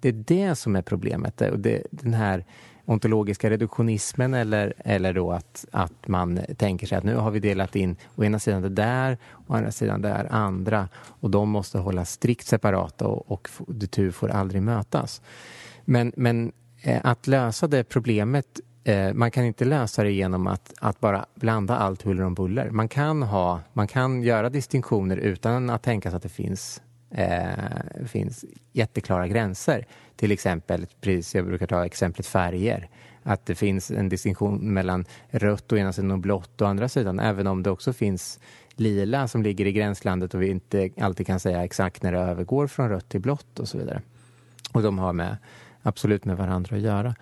[0.01, 1.41] Det är det som är problemet.
[1.41, 2.45] Och det, den här
[2.91, 7.77] ontologiska reduktionismen eller, eller då att, att man tänker sig att nu har vi delat
[7.77, 11.49] in å ena sidan det där, och å andra sidan det där andra och de
[11.49, 15.23] måste hållas strikt separata och, och de tu får aldrig mötas.
[15.85, 20.75] Men, men eh, att lösa det problemet eh, man kan inte lösa det genom att,
[20.81, 22.71] att bara blanda allt huller om buller.
[22.71, 28.07] Man kan, ha, man kan göra distinktioner utan att tänka sig att det finns eh,
[28.07, 29.87] finns jätteklara gränser.
[30.17, 32.89] Till exempel, pris, jag brukar ta exemplet färger.
[33.23, 37.21] Att det finns en distinktion mellan rött å ena sidan och blått å andra sidan.
[37.21, 38.41] Även om det också finns
[38.75, 42.67] lila som ligger i gränslandet och vi inte alltid kan säga exakt när det övergår
[42.67, 44.03] från rött till blått och så vidare.
[44.73, 45.37] Och de har med,
[45.83, 47.15] absolut med varandra att göra.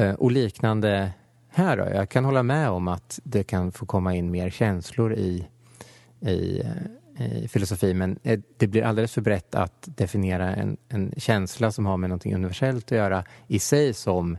[0.00, 1.12] Eh, och liknande
[1.48, 1.84] här då.
[1.94, 5.48] Jag kan hålla med om att det kan få komma in mer känslor i,
[6.20, 6.66] i eh,
[7.26, 11.86] i filosofi men eh, det blir alldeles för brett att definiera en, en känsla som
[11.86, 14.38] har med något universellt att göra i sig som,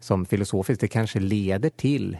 [0.00, 0.80] som filosofiskt.
[0.80, 2.16] Det kanske leder till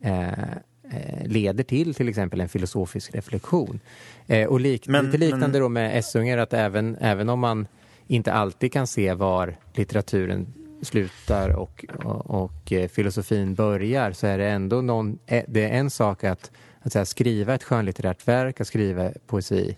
[0.00, 3.80] eh, eh, leder till till exempel en filosofisk reflektion.
[4.26, 5.60] Eh, och lik, men, lite liknande men...
[5.60, 7.66] då med Essunger att även, även om man
[8.06, 10.46] inte alltid kan se var litteraturen
[10.82, 15.90] slutar och, och, och eh, filosofin börjar så är det ändå någon, det är en
[15.90, 16.50] sak att
[16.82, 19.76] att säga, skriva ett skönlitterärt verk, att skriva poesi.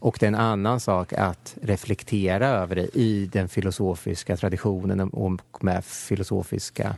[0.00, 5.64] Och det är en annan sak att reflektera över det i den filosofiska traditionen och
[5.64, 6.96] med filosofiska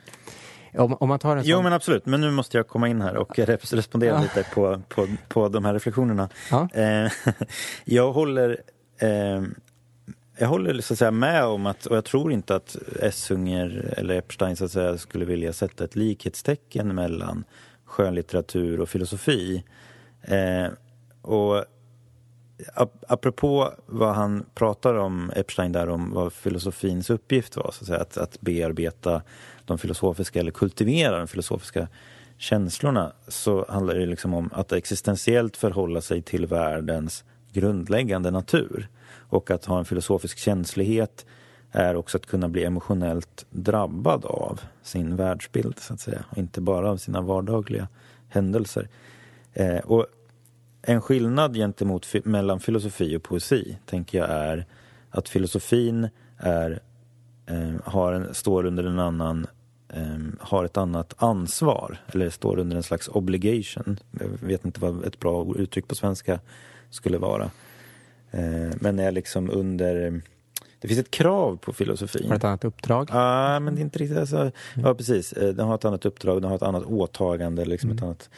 [0.75, 1.51] om, om man tar en sån...
[1.51, 4.21] Jo men absolut, men nu måste jag komma in här och respondera ja.
[4.21, 6.29] lite på, på, på de här reflektionerna.
[6.51, 6.69] Ja.
[6.73, 7.13] Eh,
[7.85, 8.61] jag håller
[8.99, 9.43] eh,
[10.39, 14.15] jag håller så att säga med om att, och jag tror inte att Essunger eller
[14.15, 17.45] Epstein så att säga skulle vilja sätta ett likhetstecken mellan
[17.91, 19.65] skönlitteratur och filosofi.
[20.23, 20.67] Eh,
[21.23, 21.65] och
[22.75, 27.87] ap apropå vad han pratar om, Epstein, där om vad filosofins uppgift var, så att,
[27.87, 29.23] säga, att, att bearbeta
[29.65, 31.89] de filosofiska eller kultivera de filosofiska
[32.39, 38.89] känslorna så handlar det liksom om att existentiellt förhålla sig till världens grundläggande natur.
[39.29, 41.27] Och att ha en filosofisk känslighet
[41.73, 46.25] är också att kunna bli emotionellt drabbad av sin världsbild, så att säga.
[46.31, 47.89] Och inte bara av sina vardagliga
[48.29, 48.89] händelser.
[49.53, 50.07] Eh, och
[50.83, 54.67] en skillnad gentemot mellan filosofi och poesi, tänker jag, är
[55.11, 56.81] att filosofin är,
[57.47, 59.47] eh, har en, står under en annan
[59.89, 63.99] eh, har ett annat ansvar eller står under en slags obligation.
[64.21, 66.41] Jag vet inte vad ett bra uttryck på svenska
[66.91, 67.51] skulle vara.
[68.31, 70.23] Eh, men är liksom under
[70.81, 72.29] det finns ett krav på filosofin.
[72.29, 73.09] Har ett annat uppdrag?
[73.13, 75.33] Ja, ah, men det är inte riktigt alltså, Ja, precis.
[75.33, 77.65] Eh, den har ett annat uppdrag, den har ett annat åtagande.
[77.65, 77.97] Liksom mm.
[77.97, 78.31] ett annat,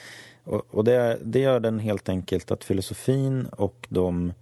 [0.44, 4.32] och, och det, det gör den helt enkelt att filosofin och de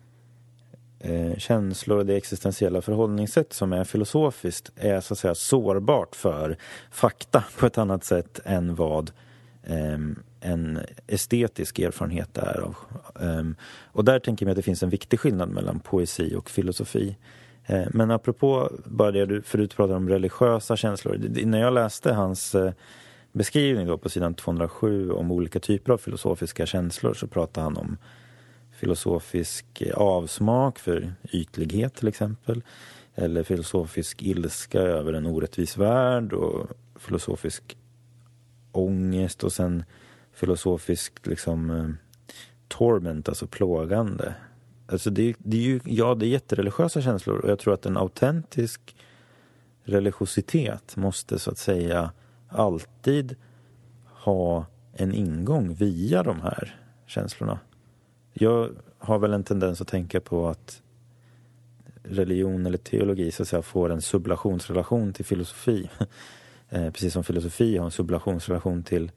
[0.99, 6.57] eh, känslor och det existentiella förhållningssätt som är filosofiskt är så att säga sårbart för
[6.91, 9.11] fakta på ett annat sätt än vad
[9.63, 9.99] eh,
[10.41, 12.61] en estetisk erfarenhet är.
[12.61, 12.77] Av,
[13.21, 13.45] eh,
[13.85, 17.17] och där tänker jag att det finns en viktig skillnad mellan poesi och filosofi.
[17.71, 21.45] Eh, men apropå bara det du förut pratade om religiösa känslor.
[21.45, 22.73] När jag läste hans eh,
[23.33, 27.97] beskrivning då på sidan 207 om olika typer av filosofiska känslor så pratar han om
[28.73, 32.63] filosofisk avsmak för ytlighet till exempel.
[33.15, 36.67] Eller filosofisk ilska över en orättvis värld och
[36.97, 37.77] filosofisk
[38.73, 39.85] ångest och sen
[40.33, 41.89] filosofisk liksom eh,
[42.69, 44.35] torment, alltså plågande.
[44.91, 47.97] Alltså det, det, är ju, ja, det är jättereligiösa känslor och jag tror att en
[47.97, 48.97] autentisk
[49.85, 52.13] religiositet måste så att säga
[52.49, 53.37] alltid
[54.05, 57.59] ha en ingång via de här känslorna.
[58.33, 60.83] Jag har väl en tendens att tänka på att
[62.03, 65.91] religion eller teologi så att säga får en sublationsrelation till filosofi.
[66.73, 69.11] Eh, precis som filosofi har en sublationsrelation till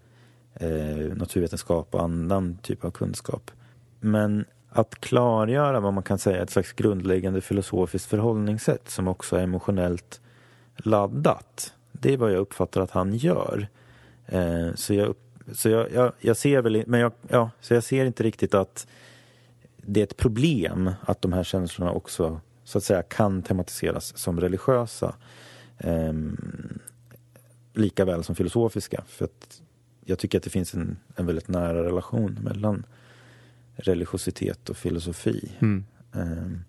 [0.54, 3.52] eh, naturvetenskap och annan typ av kunskap.
[4.00, 9.36] Men att klargöra vad man kan säga är ett slags grundläggande filosofiskt förhållningssätt som också
[9.36, 10.22] är emotionellt
[10.76, 11.74] laddat.
[11.92, 13.68] Det är vad jag uppfattar att han gör.
[14.26, 15.16] Eh, så jag,
[15.54, 18.88] så jag, jag, jag, ser väl men jag, ja, så jag ser inte riktigt att
[19.78, 24.42] det är ett problem att de här känslorna också så att säga kan tematiseras som
[24.42, 25.16] religiösa.
[25.78, 26.14] Eh,
[27.74, 29.04] lika väl som filosofiska.
[29.08, 29.62] För att
[30.06, 32.86] jag tycker att det finns en, en väldigt nära relation mellan
[33.76, 35.52] religiositet och filosofi.
[35.60, 35.86] Mm.
[36.16, 36.60] Eh,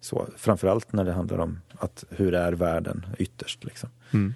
[0.00, 3.64] så, framförallt när det handlar om att hur är världen ytterst.
[3.64, 3.90] Liksom.
[4.12, 4.34] Mm.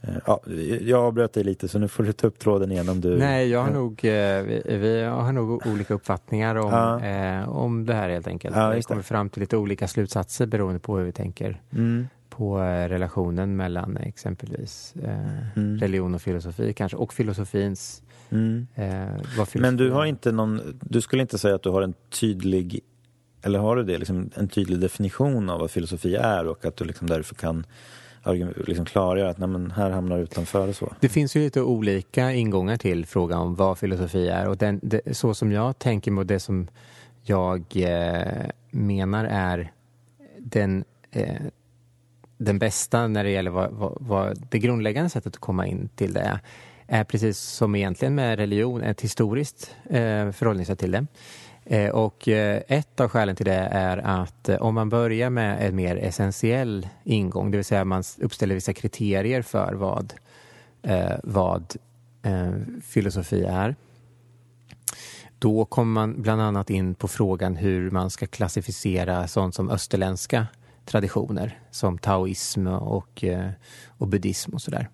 [0.00, 0.40] Eh, ja,
[0.80, 3.18] jag avbröt dig lite så nu får du ta upp tråden igen om du...
[3.18, 3.74] Nej, jag har ja.
[3.74, 7.04] nog, eh, vi, vi, har nog olika uppfattningar om, ja.
[7.04, 8.56] eh, om det här helt enkelt.
[8.56, 12.08] Ja, vi kommer fram till lite olika slutsatser beroende på hur vi tänker mm.
[12.28, 15.78] på eh, relationen mellan exempelvis eh, mm.
[15.78, 18.02] religion och filosofi kanske och filosofins
[18.34, 18.66] Mm.
[18.74, 22.80] Eh, Men du har inte någon, du skulle inte säga att du har en tydlig,
[23.42, 26.84] eller har du det, liksom en tydlig definition av vad filosofi är och att du
[26.84, 27.66] liksom därför kan
[28.66, 30.92] liksom klargöra att nej, men här hamnar utanför och så?
[31.00, 35.16] Det finns ju lite olika ingångar till frågan om vad filosofi är och den, det,
[35.16, 36.68] så som jag tänker och det som
[37.22, 39.72] jag eh, menar är
[40.38, 41.42] den eh,
[42.38, 46.12] den bästa när det gäller vad, vad, vad, det grundläggande sättet att komma in till
[46.12, 46.38] det är
[46.86, 51.06] är precis som egentligen med religion ett historiskt eh, förhållningssätt till det.
[51.64, 55.66] Eh, och eh, ett av skälen till det är att eh, om man börjar med
[55.66, 60.14] en mer essentiell ingång, det vill säga man uppställer vissa kriterier för vad,
[60.82, 61.76] eh, vad
[62.22, 63.76] eh, filosofi är.
[65.38, 70.46] Då kommer man bland annat in på frågan hur man ska klassificera sånt som österländska
[70.84, 73.50] traditioner som taoism och, eh,
[73.88, 74.88] och buddhism och sådär.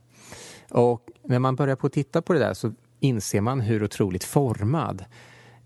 [0.70, 4.24] Och när man börjar på att titta på det där så inser man hur otroligt
[4.24, 5.04] formad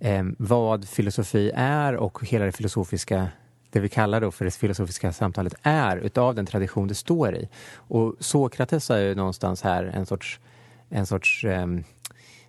[0.00, 3.28] eh, vad filosofi är och hela det filosofiska
[3.74, 7.48] det vi kallar då för det filosofiska samtalet är utav den tradition det står i.
[7.76, 10.40] Och Sokrates är ju någonstans här en sorts,
[10.88, 11.84] en sorts ehm,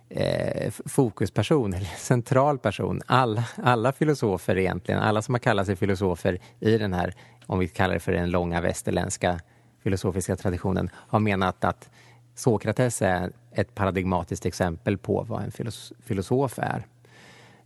[0.08, 3.02] eh, fokusperson, eller central person.
[3.06, 7.14] Alla, alla filosofer egentligen, alla som har kallat sig filosofer i den här,
[7.46, 9.40] om vi kallar det för den långa västerländska
[9.82, 11.90] filosofiska traditionen, har menat att
[12.36, 15.52] Sokrates är ett paradigmatiskt exempel på vad en
[16.00, 16.86] filosof är.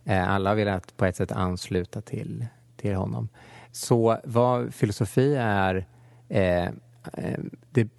[0.03, 2.45] Eh, alla har velat på ett sätt ansluta till,
[2.77, 3.29] till honom.
[3.71, 5.85] Så vad filosofi är,
[6.29, 6.65] eh,
[7.13, 7.89] eh, det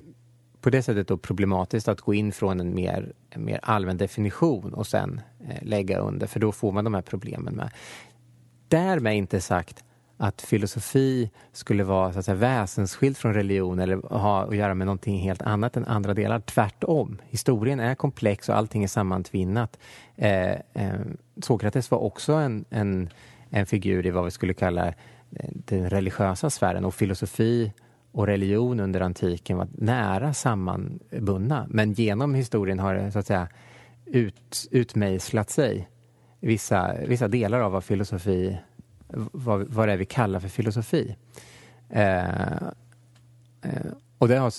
[0.61, 4.75] på det sättet då problematiskt att gå in från en mer, en mer allmän definition
[4.75, 7.71] och sen eh, lägga under, för då får man de här problemen med.
[8.69, 9.85] Därmed inte sagt
[10.23, 14.87] att filosofi skulle vara så att säga, väsensskild från religion eller ha att göra med
[14.87, 16.41] någonting helt annat än andra delar.
[16.41, 17.19] Tvärtom.
[17.29, 19.79] Historien är komplex och allting är sammantvinnat.
[20.17, 21.01] Eh, eh,
[21.43, 23.09] Sokrates var också en, en,
[23.51, 24.95] en figur i vad vi skulle kalla eh,
[25.53, 27.73] den religiösa sfären och filosofi
[28.13, 31.67] och religion under antiken var nära sammanbundna.
[31.71, 33.49] Men genom historien har det så att säga
[34.07, 35.89] ut, utmejslat sig
[36.41, 38.59] vissa, vissa delar av vad filosofi
[39.15, 41.17] vad, vad det är vi kallar för filosofi.
[41.89, 42.63] Eh,
[43.63, 44.53] eh, och det har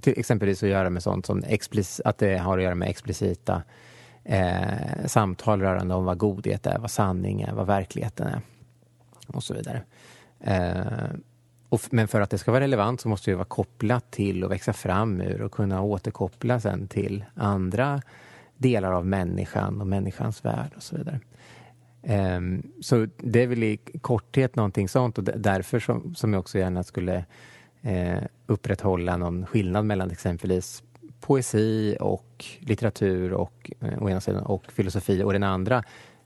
[0.00, 3.62] till exempelvis att göra med sånt som explic- att det har att göra med explicita
[4.24, 8.40] eh, samtal rörande om vad godhet är, vad sanning är, vad verkligheten är
[9.26, 9.82] och så vidare.
[10.40, 11.16] Eh,
[11.68, 14.50] och, men för att det ska vara relevant så måste det vara kopplat till och
[14.50, 18.02] växa fram ur och kunna återkoppla sen till andra
[18.56, 21.20] delar av människan och människans värld och så vidare.
[22.02, 26.58] Um, så det är väl i korthet någonting sånt och därför som, som jag också
[26.58, 27.24] gärna skulle
[27.82, 30.82] eh, upprätthålla någon skillnad mellan exempelvis
[31.20, 35.84] poesi och litteratur och, eh, å ena sidan, och filosofi och den andra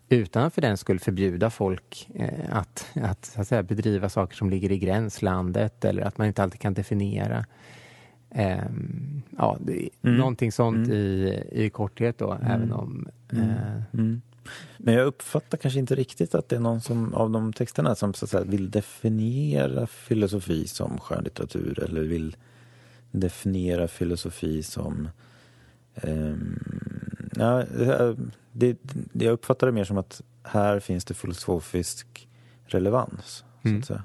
[0.08, 4.50] utan för den skull förbjuda folk eh, att, att, så att säga, bedriva saker som
[4.50, 7.44] ligger i gränslandet eller att man inte alltid kan definiera.
[8.30, 8.58] Eh,
[9.38, 10.16] ja, det, mm.
[10.16, 10.92] Någonting sånt mm.
[10.92, 12.50] i, i korthet då, mm.
[12.50, 13.08] även om...
[13.32, 13.50] Mm.
[13.50, 14.22] Eh, mm.
[14.78, 18.14] Men jag uppfattar kanske inte riktigt att det är någon som, av de texterna som
[18.14, 22.36] så att säga, vill definiera filosofi som skönlitteratur eller vill
[23.10, 25.08] definiera filosofi som
[26.02, 26.58] um,
[27.36, 28.76] ja, det, det,
[29.12, 32.28] jag uppfattar det mer som att här finns det filosofisk
[32.66, 33.44] relevans.
[33.62, 33.82] Mm.
[33.82, 34.04] Så att säga.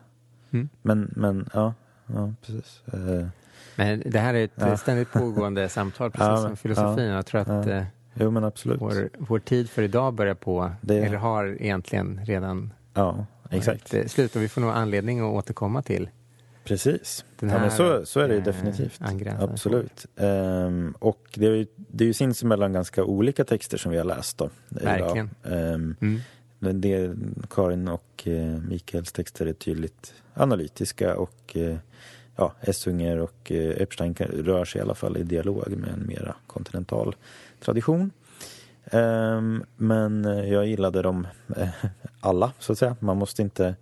[0.52, 0.70] Mm.
[0.82, 1.74] Men, men ja,
[2.08, 2.82] ja precis.
[2.94, 3.28] Uh,
[3.76, 4.78] men det här är ett ja.
[4.78, 7.06] ständigt pågående samtal, precis ja, som filosofin.
[7.06, 7.86] Ja, jag tror att ja.
[8.20, 8.82] Jo, men absolut.
[8.82, 10.98] Vår, vår tid för idag börjar på, det...
[10.98, 14.12] eller har egentligen redan ja, exakt.
[14.12, 14.36] slut.
[14.36, 16.10] Och vi får nog anledning att återkomma till
[16.70, 17.26] Precis.
[17.40, 19.02] Den här, ja, så, så är det ju definitivt.
[19.40, 20.06] Absolut.
[20.16, 24.06] Um, och det är, ju, det är ju sinsemellan ganska olika texter som vi har
[24.06, 24.50] läst då.
[24.70, 25.30] Verkligen.
[25.44, 26.82] Um, mm.
[26.82, 27.16] det,
[27.50, 31.78] Karin och uh, Mikaels texter är tydligt analytiska och uh,
[32.36, 36.36] ja, Essunger och uh, Epstein rör sig i alla fall i dialog med en mera
[36.48, 37.16] kontinental
[37.60, 38.12] tradition.
[38.92, 41.28] Um, men jag gillade dem
[42.20, 42.96] alla, så att säga.
[43.00, 43.76] Man måste inte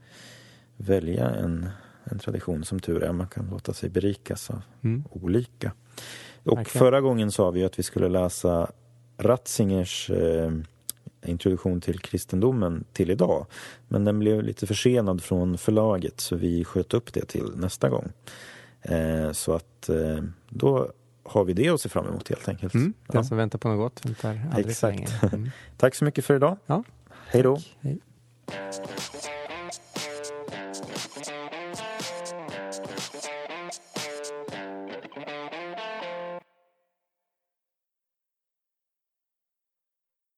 [0.78, 1.70] välja en
[2.12, 3.12] en tradition som tur är.
[3.12, 5.04] Man kan låta sig berikas av mm.
[5.10, 5.72] olika.
[6.44, 6.66] Och okay.
[6.66, 8.72] förra gången sa vi att vi skulle läsa
[9.18, 10.52] Ratzingers eh,
[11.26, 13.46] introduktion till kristendomen till idag.
[13.88, 18.12] Men den blev lite försenad från förlaget så vi sköt upp det till nästa gång.
[18.82, 20.92] Eh, så att eh, då
[21.28, 22.74] har vi det att se fram emot helt enkelt.
[22.74, 23.24] Mm, den ja.
[23.24, 25.24] som väntar på något gott väntar aldrig Exakt.
[25.34, 25.50] Mm.
[25.78, 26.58] Tack så mycket för idag.
[26.66, 26.84] Ja.
[27.28, 27.60] Hej då.
[27.82, 28.00] Hej.